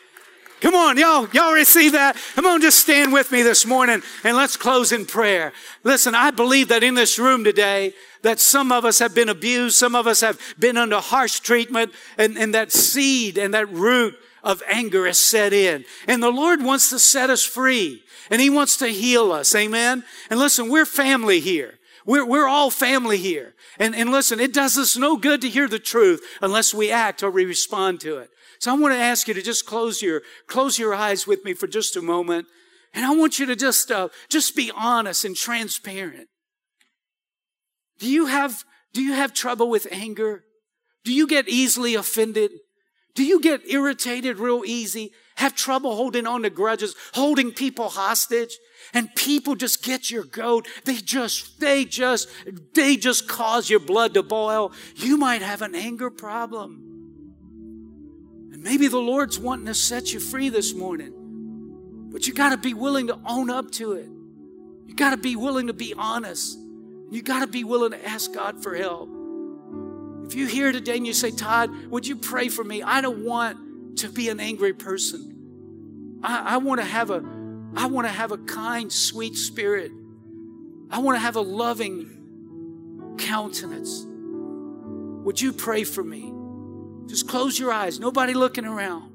Come 0.61 0.75
on, 0.75 0.97
y'all, 0.97 1.29
y'all 1.33 1.53
receive 1.53 1.92
that? 1.92 2.16
Come 2.35 2.47
on, 2.47 2.62
just 2.62 2.79
stand 2.79 3.12
with 3.12 3.31
me 3.31 3.42
this 3.42 3.66
morning 3.66 4.01
and 4.25 4.37
let's 4.37 4.57
close 4.57 4.90
in 4.90 5.05
prayer. 5.05 5.53
Listen, 5.85 6.14
I 6.14 6.31
believe 6.31 6.69
that 6.69 6.83
in 6.83 6.95
this 6.95 7.19
room 7.19 7.45
today, 7.45 7.92
that 8.23 8.40
some 8.40 8.73
of 8.73 8.87
us 8.87 8.99
have 8.99 9.14
been 9.14 9.29
abused, 9.29 9.77
some 9.77 9.95
of 9.95 10.07
us 10.07 10.23
have 10.23 10.40
been 10.59 10.79
under 10.79 10.99
harsh 10.99 11.40
treatment, 11.40 11.92
and, 12.16 12.38
and 12.38 12.55
that 12.55 12.73
seed 12.73 13.37
and 13.37 13.53
that 13.53 13.71
root 13.71 14.19
of 14.42 14.62
anger 14.66 15.07
has 15.07 15.21
set 15.21 15.53
in. 15.53 15.85
And 16.09 16.23
the 16.23 16.31
Lord 16.31 16.62
wants 16.62 16.88
to 16.88 16.99
set 16.99 17.29
us 17.29 17.45
free, 17.45 18.03
and 18.31 18.40
He 18.40 18.49
wants 18.49 18.79
to 18.79 18.88
heal 18.88 19.33
us. 19.33 19.55
Amen? 19.55 20.05
And 20.31 20.40
listen, 20.40 20.71
we're 20.71 20.87
family 20.87 21.40
here. 21.40 21.79
We're, 22.07 22.25
we're 22.25 22.49
all 22.49 22.71
family 22.71 23.19
here. 23.19 23.55
And, 23.79 23.95
and 23.95 24.11
listen, 24.11 24.40
it 24.40 24.55
does 24.55 24.79
us 24.79 24.97
no 24.97 25.16
good 25.16 25.42
to 25.42 25.51
hear 25.51 25.69
the 25.69 25.79
truth 25.79 26.25
unless 26.40 26.73
we 26.73 26.90
act 26.90 27.23
or 27.23 27.31
we 27.31 27.45
respond 27.45 28.01
to 28.01 28.19
it. 28.19 28.31
So 28.59 28.73
I 28.73 28.79
want 28.79 28.95
to 28.95 29.01
ask 29.01 29.29
you 29.29 29.35
to 29.35 29.42
just 29.42 29.66
close 29.66 30.03
your, 30.03 30.23
close 30.47 30.79
your 30.79 30.95
eyes 30.95 31.27
with 31.27 31.45
me 31.45 31.55
for 31.55 31.66
just 31.66 31.97
a 31.97 32.03
moment. 32.03 32.47
And 32.95 33.05
I 33.05 33.14
want 33.14 33.38
you 33.38 33.47
to 33.47 33.57
just, 33.57 33.90
uh, 33.90 34.09
just 34.29 34.57
be 34.57 34.73
honest 34.75 35.25
and 35.25 35.37
transparent. 35.37 36.29
Do 37.99 38.11
you 38.11 38.27
have, 38.27 38.64
do 38.92 39.03
you 39.03 39.12
have 39.12 39.33
trouble 39.35 39.69
with 39.69 39.87
anger? 39.90 40.45
Do 41.05 41.12
you 41.12 41.27
get 41.27 41.49
easily 41.49 41.95
offended? 41.95 42.51
Do 43.14 43.25
you 43.25 43.40
get 43.40 43.69
irritated 43.69 44.38
real 44.38 44.62
easy? 44.66 45.12
Have 45.37 45.55
trouble 45.55 45.97
holding 45.97 46.27
on 46.27 46.42
to 46.42 46.51
grudges, 46.51 46.95
holding 47.14 47.53
people 47.53 47.88
hostage? 47.90 48.57
And 48.92 49.14
people 49.14 49.55
just 49.55 49.83
get 49.83 50.11
your 50.11 50.25
goat. 50.25 50.66
They 50.85 50.97
just, 50.97 51.61
they 51.61 51.85
just, 51.85 52.29
they 52.75 52.97
just 52.97 53.29
cause 53.29 53.69
your 53.69 53.81
blood 53.81 54.14
to 54.14 54.23
boil. 54.23 54.73
You 54.95 55.16
might 55.16 55.42
have 55.42 55.62
an 55.62 55.75
anger 55.75 56.11
problem. 56.11 56.95
And 58.57 58.64
maybe 58.64 58.88
the 58.88 58.97
Lord's 58.97 59.38
wanting 59.38 59.66
to 59.66 59.75
set 59.75 60.14
you 60.14 60.19
free 60.19 60.49
this 60.49 60.75
morning. 60.75 61.12
But 62.11 62.27
you 62.27 62.33
got 62.33 62.53
to 62.53 62.57
be 62.57 62.73
willing 62.73 63.09
to 63.09 63.21
own 63.27 63.51
up 63.51 63.71
to 63.73 63.92
it. 63.92 64.09
You 64.87 64.95
got 64.95 65.11
to 65.11 65.19
be 65.19 65.37
willing 65.37 65.66
to 65.66 65.75
be 65.75 65.92
honest. 65.92 66.59
You 67.11 67.21
got 67.21 67.40
to 67.40 67.47
be 67.49 67.64
willing 67.64 67.90
to 67.90 68.09
ask 68.09 68.33
God 68.33 68.62
for 68.62 68.75
help. 68.75 69.11
If 70.25 70.35
you're 70.35 70.49
here 70.49 70.73
today 70.73 70.97
and 70.97 71.07
you 71.07 71.12
say, 71.12 71.33
Todd, 71.33 71.71
would 71.90 72.07
you 72.07 72.16
pray 72.16 72.49
for 72.49 72.64
me? 72.64 72.83
I 72.83 73.03
don't 73.03 73.27
want 73.27 73.99
to 73.99 74.09
be 74.09 74.31
an 74.31 74.40
angry 74.40 74.73
person. 74.73 76.21
I, 76.23 76.55
I 76.55 76.57
want 76.57 76.81
to 76.81 76.87
have 76.87 77.11
a 77.11 77.23
I 77.77 77.88
want 77.88 78.07
to 78.07 78.12
have 78.12 78.33
a 78.33 78.38
kind, 78.38 78.90
sweet 78.90 79.37
spirit. 79.37 79.92
I 80.90 81.01
want 81.01 81.16
to 81.16 81.21
have 81.21 81.37
a 81.37 81.42
loving 81.42 83.16
countenance. 83.19 84.07
Would 85.27 85.42
you 85.42 85.53
pray 85.53 85.85
for 85.85 86.03
me? 86.03 86.33
Just 87.07 87.29
close 87.29 87.59
your 87.59 87.73
eyes, 87.73 88.01
nobody 88.01 88.35
looking 88.35 88.64
around. 88.64 89.12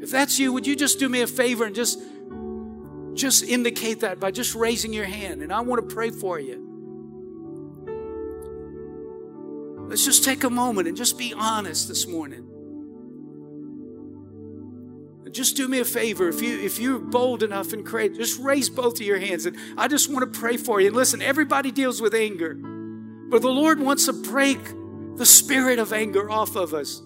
If 0.00 0.10
that's 0.10 0.38
you, 0.38 0.52
would 0.52 0.66
you 0.66 0.76
just 0.76 0.98
do 0.98 1.08
me 1.08 1.22
a 1.22 1.26
favor 1.26 1.64
and 1.64 1.74
just 1.74 2.00
just 3.14 3.44
indicate 3.44 4.00
that 4.00 4.18
by 4.18 4.32
just 4.32 4.54
raising 4.54 4.92
your 4.92 5.04
hand 5.04 5.40
and 5.40 5.52
I 5.52 5.60
want 5.60 5.88
to 5.88 5.94
pray 5.94 6.10
for 6.10 6.38
you. 6.40 6.60
Let's 9.88 10.04
just 10.04 10.24
take 10.24 10.42
a 10.44 10.50
moment 10.50 10.88
and 10.88 10.96
just 10.96 11.16
be 11.16 11.32
honest 11.32 11.88
this 11.88 12.08
morning. 12.08 12.50
Just 15.30 15.56
do 15.56 15.66
me 15.66 15.80
a 15.80 15.84
favor. 15.84 16.28
If 16.28 16.40
you 16.40 16.60
if 16.60 16.78
you're 16.78 17.00
bold 17.00 17.42
enough 17.42 17.72
and 17.72 17.84
courageous, 17.84 18.18
just 18.18 18.40
raise 18.40 18.70
both 18.70 19.00
of 19.00 19.06
your 19.06 19.18
hands. 19.18 19.46
And 19.46 19.56
I 19.76 19.88
just 19.88 20.08
want 20.08 20.32
to 20.32 20.38
pray 20.38 20.56
for 20.56 20.80
you. 20.80 20.86
And 20.86 20.96
listen, 20.96 21.20
everybody 21.20 21.72
deals 21.72 22.00
with 22.00 22.14
anger. 22.14 22.54
But 22.54 23.42
the 23.42 23.50
Lord 23.50 23.80
wants 23.80 24.06
to 24.06 24.12
break 24.12 24.60
the 25.16 25.26
spirit 25.26 25.78
of 25.78 25.92
anger 25.92 26.30
off 26.30 26.56
of 26.56 26.74
us. 26.74 27.00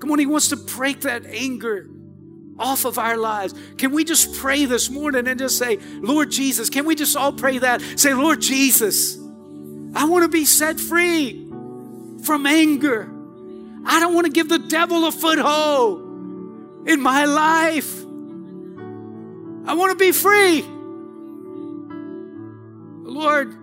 Come 0.00 0.10
on, 0.10 0.18
He 0.18 0.26
wants 0.26 0.48
to 0.48 0.56
break 0.56 1.02
that 1.02 1.26
anger 1.26 1.88
off 2.58 2.84
of 2.84 2.98
our 2.98 3.16
lives. 3.16 3.54
Can 3.78 3.92
we 3.92 4.04
just 4.04 4.34
pray 4.36 4.64
this 4.64 4.90
morning 4.90 5.26
and 5.26 5.38
just 5.38 5.58
say, 5.58 5.78
Lord 6.00 6.30
Jesus, 6.30 6.70
can 6.70 6.84
we 6.84 6.94
just 6.94 7.16
all 7.16 7.32
pray 7.32 7.58
that? 7.58 7.80
Say, 7.96 8.14
Lord 8.14 8.40
Jesus, 8.40 9.16
I 9.94 10.04
want 10.06 10.22
to 10.24 10.28
be 10.28 10.44
set 10.44 10.78
free 10.78 11.48
from 12.24 12.46
anger. 12.46 13.10
I 13.84 14.00
don't 14.00 14.14
want 14.14 14.26
to 14.26 14.32
give 14.32 14.48
the 14.48 14.58
devil 14.58 15.06
a 15.06 15.12
foothold 15.12 16.00
in 16.88 17.00
my 17.00 17.24
life. 17.24 18.02
I 19.64 19.74
want 19.74 19.90
to 19.90 19.96
be 19.98 20.12
free. 20.12 20.62
Lord, 23.04 23.56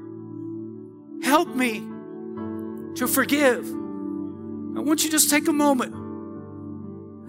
help 1.24 1.56
me 1.56 1.89
to 2.96 3.08
forgive. 3.08 3.66
I 3.68 4.82
want 4.82 5.04
you 5.04 5.10
to 5.10 5.12
just 5.12 5.30
take 5.30 5.48
a 5.48 5.54
moment. 5.54 5.96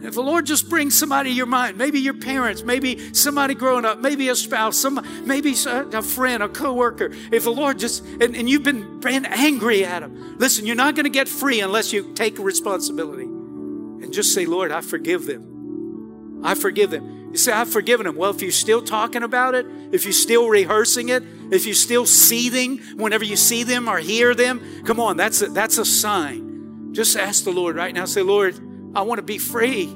If 0.02 0.14
the 0.14 0.22
Lord 0.22 0.46
just 0.46 0.70
brings 0.70 0.98
somebody 0.98 1.30
to 1.30 1.36
your 1.36 1.46
mind, 1.46 1.76
maybe 1.76 2.00
your 2.00 2.14
parents, 2.14 2.62
maybe 2.62 3.12
somebody 3.12 3.54
growing 3.54 3.84
up, 3.84 3.98
maybe 3.98 4.28
a 4.30 4.34
spouse, 4.34 4.78
some, 4.78 5.04
maybe 5.26 5.54
a 5.66 6.02
friend, 6.02 6.42
a 6.42 6.48
coworker. 6.48 7.10
If 7.30 7.44
the 7.44 7.52
Lord 7.52 7.78
just, 7.78 8.02
and, 8.04 8.34
and 8.34 8.48
you've 8.48 8.62
been, 8.62 9.00
been 9.00 9.26
angry 9.26 9.84
at 9.84 10.02
him, 10.02 10.38
listen, 10.38 10.64
you're 10.64 10.76
not 10.76 10.94
going 10.94 11.04
to 11.04 11.10
get 11.10 11.28
free 11.28 11.60
unless 11.60 11.92
you 11.92 12.14
take 12.14 12.38
responsibility 12.38 13.24
and 13.24 14.10
just 14.12 14.32
say, 14.32 14.46
Lord, 14.46 14.72
I 14.72 14.80
forgive 14.80 15.26
them. 15.26 16.40
I 16.42 16.54
forgive 16.54 16.90
them. 16.90 17.19
You 17.30 17.36
say, 17.36 17.52
I've 17.52 17.70
forgiven 17.70 18.06
them. 18.06 18.16
Well, 18.16 18.30
if 18.30 18.42
you're 18.42 18.50
still 18.50 18.82
talking 18.82 19.22
about 19.22 19.54
it, 19.54 19.64
if 19.92 20.04
you're 20.04 20.12
still 20.12 20.48
rehearsing 20.48 21.10
it, 21.10 21.22
if 21.52 21.64
you're 21.64 21.74
still 21.74 22.04
seething 22.04 22.78
whenever 22.96 23.24
you 23.24 23.36
see 23.36 23.62
them 23.62 23.88
or 23.88 23.98
hear 23.98 24.34
them, 24.34 24.84
come 24.84 24.98
on, 24.98 25.16
that's 25.16 25.40
a, 25.40 25.46
that's 25.46 25.78
a 25.78 25.84
sign. 25.84 26.92
Just 26.92 27.16
ask 27.16 27.44
the 27.44 27.52
Lord 27.52 27.76
right 27.76 27.94
now. 27.94 28.04
Say, 28.04 28.22
Lord, 28.22 28.58
I 28.96 29.02
want 29.02 29.18
to 29.18 29.22
be 29.22 29.38
free. 29.38 29.86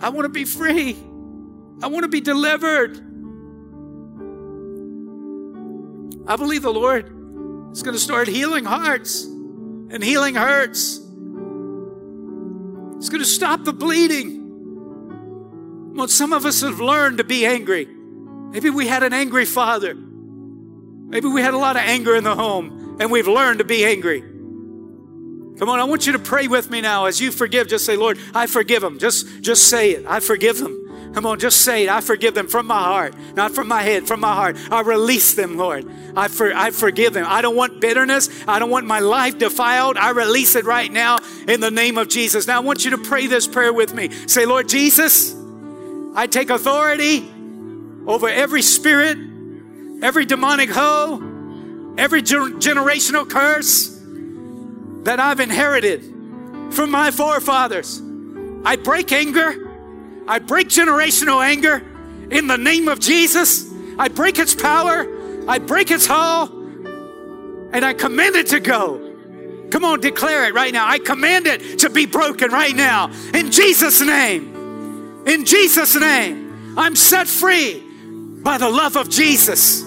I 0.00 0.10
want 0.10 0.26
to 0.26 0.28
be 0.28 0.44
free. 0.44 0.96
I 1.82 1.86
want 1.86 2.02
to 2.02 2.08
be 2.08 2.20
delivered. 2.20 2.98
I 6.26 6.36
believe 6.36 6.62
the 6.62 6.72
Lord 6.72 7.06
is 7.72 7.82
going 7.82 7.94
to 7.94 8.00
start 8.00 8.28
healing 8.28 8.64
hearts 8.64 9.24
and 9.24 10.04
healing 10.04 10.34
hurts. 10.34 10.98
It's 12.96 13.08
going 13.08 13.22
to 13.22 13.28
stop 13.28 13.64
the 13.64 13.72
bleeding. 13.72 14.41
Well, 15.94 16.08
some 16.08 16.32
of 16.32 16.46
us 16.46 16.62
have 16.62 16.80
learned 16.80 17.18
to 17.18 17.24
be 17.24 17.44
angry. 17.44 17.86
Maybe 17.86 18.70
we 18.70 18.86
had 18.86 19.02
an 19.02 19.12
angry 19.12 19.44
father. 19.44 19.94
Maybe 19.94 21.28
we 21.28 21.42
had 21.42 21.54
a 21.54 21.58
lot 21.58 21.76
of 21.76 21.82
anger 21.82 22.16
in 22.16 22.24
the 22.24 22.34
home 22.34 22.96
and 22.98 23.10
we've 23.10 23.28
learned 23.28 23.58
to 23.58 23.64
be 23.64 23.84
angry. 23.84 24.20
Come 25.58 25.68
on, 25.68 25.78
I 25.78 25.84
want 25.84 26.06
you 26.06 26.12
to 26.12 26.18
pray 26.18 26.48
with 26.48 26.70
me 26.70 26.80
now 26.80 27.04
as 27.04 27.20
you 27.20 27.30
forgive. 27.30 27.68
Just 27.68 27.84
say, 27.84 27.96
Lord, 27.96 28.18
I 28.34 28.46
forgive 28.46 28.80
them. 28.82 28.98
Just, 28.98 29.42
just 29.42 29.68
say 29.68 29.92
it. 29.92 30.06
I 30.06 30.20
forgive 30.20 30.58
them. 30.58 30.78
Come 31.14 31.26
on, 31.26 31.38
just 31.38 31.60
say 31.60 31.84
it. 31.84 31.88
I 31.90 32.00
forgive 32.00 32.34
them 32.34 32.48
from 32.48 32.66
my 32.66 32.82
heart, 32.82 33.14
not 33.34 33.54
from 33.54 33.68
my 33.68 33.82
head, 33.82 34.08
from 34.08 34.20
my 34.20 34.34
heart. 34.34 34.56
I 34.70 34.80
release 34.80 35.34
them, 35.34 35.58
Lord. 35.58 35.86
I, 36.16 36.28
for, 36.28 36.54
I 36.54 36.70
forgive 36.70 37.12
them. 37.12 37.26
I 37.28 37.42
don't 37.42 37.54
want 37.54 37.80
bitterness. 37.80 38.30
I 38.48 38.58
don't 38.58 38.70
want 38.70 38.86
my 38.86 39.00
life 39.00 39.38
defiled. 39.38 39.98
I 39.98 40.10
release 40.10 40.56
it 40.56 40.64
right 40.64 40.90
now 40.90 41.18
in 41.46 41.60
the 41.60 41.70
name 41.70 41.98
of 41.98 42.08
Jesus. 42.08 42.46
Now, 42.46 42.56
I 42.56 42.60
want 42.60 42.84
you 42.86 42.92
to 42.92 42.98
pray 42.98 43.26
this 43.26 43.46
prayer 43.46 43.74
with 43.74 43.94
me. 43.94 44.08
Say, 44.26 44.46
Lord 44.46 44.70
Jesus, 44.70 45.34
I 46.14 46.26
take 46.26 46.50
authority 46.50 47.28
over 48.06 48.28
every 48.28 48.62
spirit, 48.62 49.16
every 50.02 50.26
demonic 50.26 50.70
hoe, 50.70 51.16
every 51.96 52.22
generational 52.22 53.28
curse 53.28 53.98
that 55.04 55.20
I've 55.20 55.40
inherited 55.40 56.02
from 56.70 56.90
my 56.90 57.10
forefathers. 57.10 58.00
I 58.64 58.76
break 58.76 59.12
anger. 59.12 59.70
I 60.28 60.38
break 60.38 60.68
generational 60.68 61.44
anger 61.44 61.82
in 62.30 62.46
the 62.46 62.58
name 62.58 62.88
of 62.88 63.00
Jesus. 63.00 63.72
I 63.98 64.08
break 64.08 64.38
its 64.38 64.54
power. 64.54 65.06
I 65.48 65.58
break 65.58 65.90
its 65.90 66.06
hold. 66.06 66.50
And 67.72 67.84
I 67.84 67.94
command 67.94 68.36
it 68.36 68.48
to 68.48 68.60
go. 68.60 69.08
Come 69.70 69.84
on, 69.84 70.00
declare 70.00 70.44
it 70.44 70.54
right 70.54 70.72
now. 70.72 70.86
I 70.86 70.98
command 70.98 71.46
it 71.46 71.78
to 71.80 71.90
be 71.90 72.04
broken 72.04 72.50
right 72.50 72.76
now. 72.76 73.10
In 73.32 73.50
Jesus' 73.50 74.00
name. 74.02 74.51
In 75.26 75.44
Jesus' 75.44 75.94
name. 75.94 76.74
I'm 76.76 76.96
set 76.96 77.28
free 77.28 77.82
by 78.42 78.58
the 78.58 78.68
love 78.68 78.96
of 78.96 79.08
Jesus. 79.08 79.84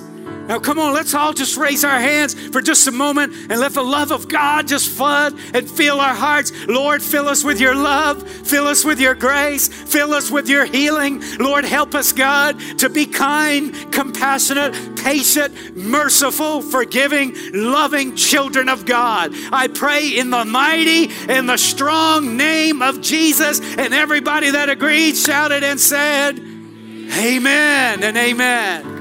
Now, 0.47 0.59
come 0.59 0.77
on, 0.77 0.93
let's 0.93 1.13
all 1.13 1.33
just 1.33 1.57
raise 1.57 1.83
our 1.83 1.99
hands 1.99 2.35
for 2.49 2.61
just 2.61 2.87
a 2.87 2.91
moment 2.91 3.33
and 3.49 3.59
let 3.59 3.73
the 3.73 3.81
love 3.81 4.11
of 4.11 4.27
God 4.27 4.67
just 4.67 4.89
flood 4.89 5.33
and 5.53 5.69
fill 5.69 5.99
our 5.99 6.13
hearts. 6.13 6.51
Lord, 6.67 7.01
fill 7.01 7.27
us 7.27 7.43
with 7.43 7.59
your 7.59 7.73
love, 7.73 8.27
fill 8.29 8.67
us 8.67 8.85
with 8.85 8.99
your 8.99 9.15
grace, 9.15 9.67
fill 9.67 10.13
us 10.13 10.29
with 10.29 10.47
your 10.47 10.65
healing. 10.65 11.21
Lord, 11.39 11.65
help 11.65 11.95
us, 11.95 12.11
God, 12.11 12.59
to 12.79 12.89
be 12.89 13.07
kind, 13.07 13.91
compassionate, 13.91 14.97
patient, 14.97 15.75
merciful, 15.75 16.61
forgiving, 16.61 17.33
loving 17.51 18.15
children 18.15 18.69
of 18.69 18.85
God. 18.85 19.31
I 19.51 19.67
pray 19.67 20.09
in 20.09 20.29
the 20.29 20.45
mighty 20.45 21.09
and 21.27 21.49
the 21.49 21.57
strong 21.57 22.37
name 22.37 22.83
of 22.83 23.01
Jesus. 23.01 23.59
And 23.77 23.93
everybody 23.93 24.51
that 24.51 24.69
agreed 24.69 25.15
shouted 25.17 25.63
and 25.63 25.79
said, 25.79 26.37
Amen 26.37 28.03
and 28.03 28.17
amen. 28.17 28.94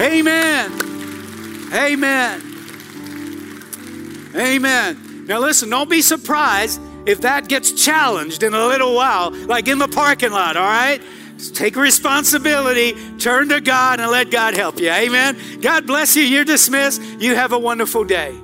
Amen. 0.00 0.72
Amen. 1.72 2.42
Amen. 4.36 5.24
Now 5.26 5.40
listen, 5.40 5.70
don't 5.70 5.90
be 5.90 6.02
surprised 6.02 6.80
if 7.06 7.22
that 7.22 7.48
gets 7.48 7.72
challenged 7.72 8.42
in 8.42 8.52
a 8.52 8.66
little 8.66 8.94
while, 8.94 9.30
like 9.30 9.68
in 9.68 9.78
the 9.78 9.88
parking 9.88 10.32
lot, 10.32 10.56
all 10.56 10.66
right? 10.66 11.00
Take 11.54 11.76
responsibility, 11.76 12.94
turn 13.18 13.48
to 13.50 13.60
God, 13.60 14.00
and 14.00 14.10
let 14.10 14.30
God 14.30 14.54
help 14.54 14.80
you. 14.80 14.90
Amen. 14.90 15.36
God 15.60 15.86
bless 15.86 16.16
you. 16.16 16.22
You're 16.22 16.44
dismissed. 16.44 17.02
You 17.18 17.34
have 17.34 17.52
a 17.52 17.58
wonderful 17.58 18.04
day. 18.04 18.34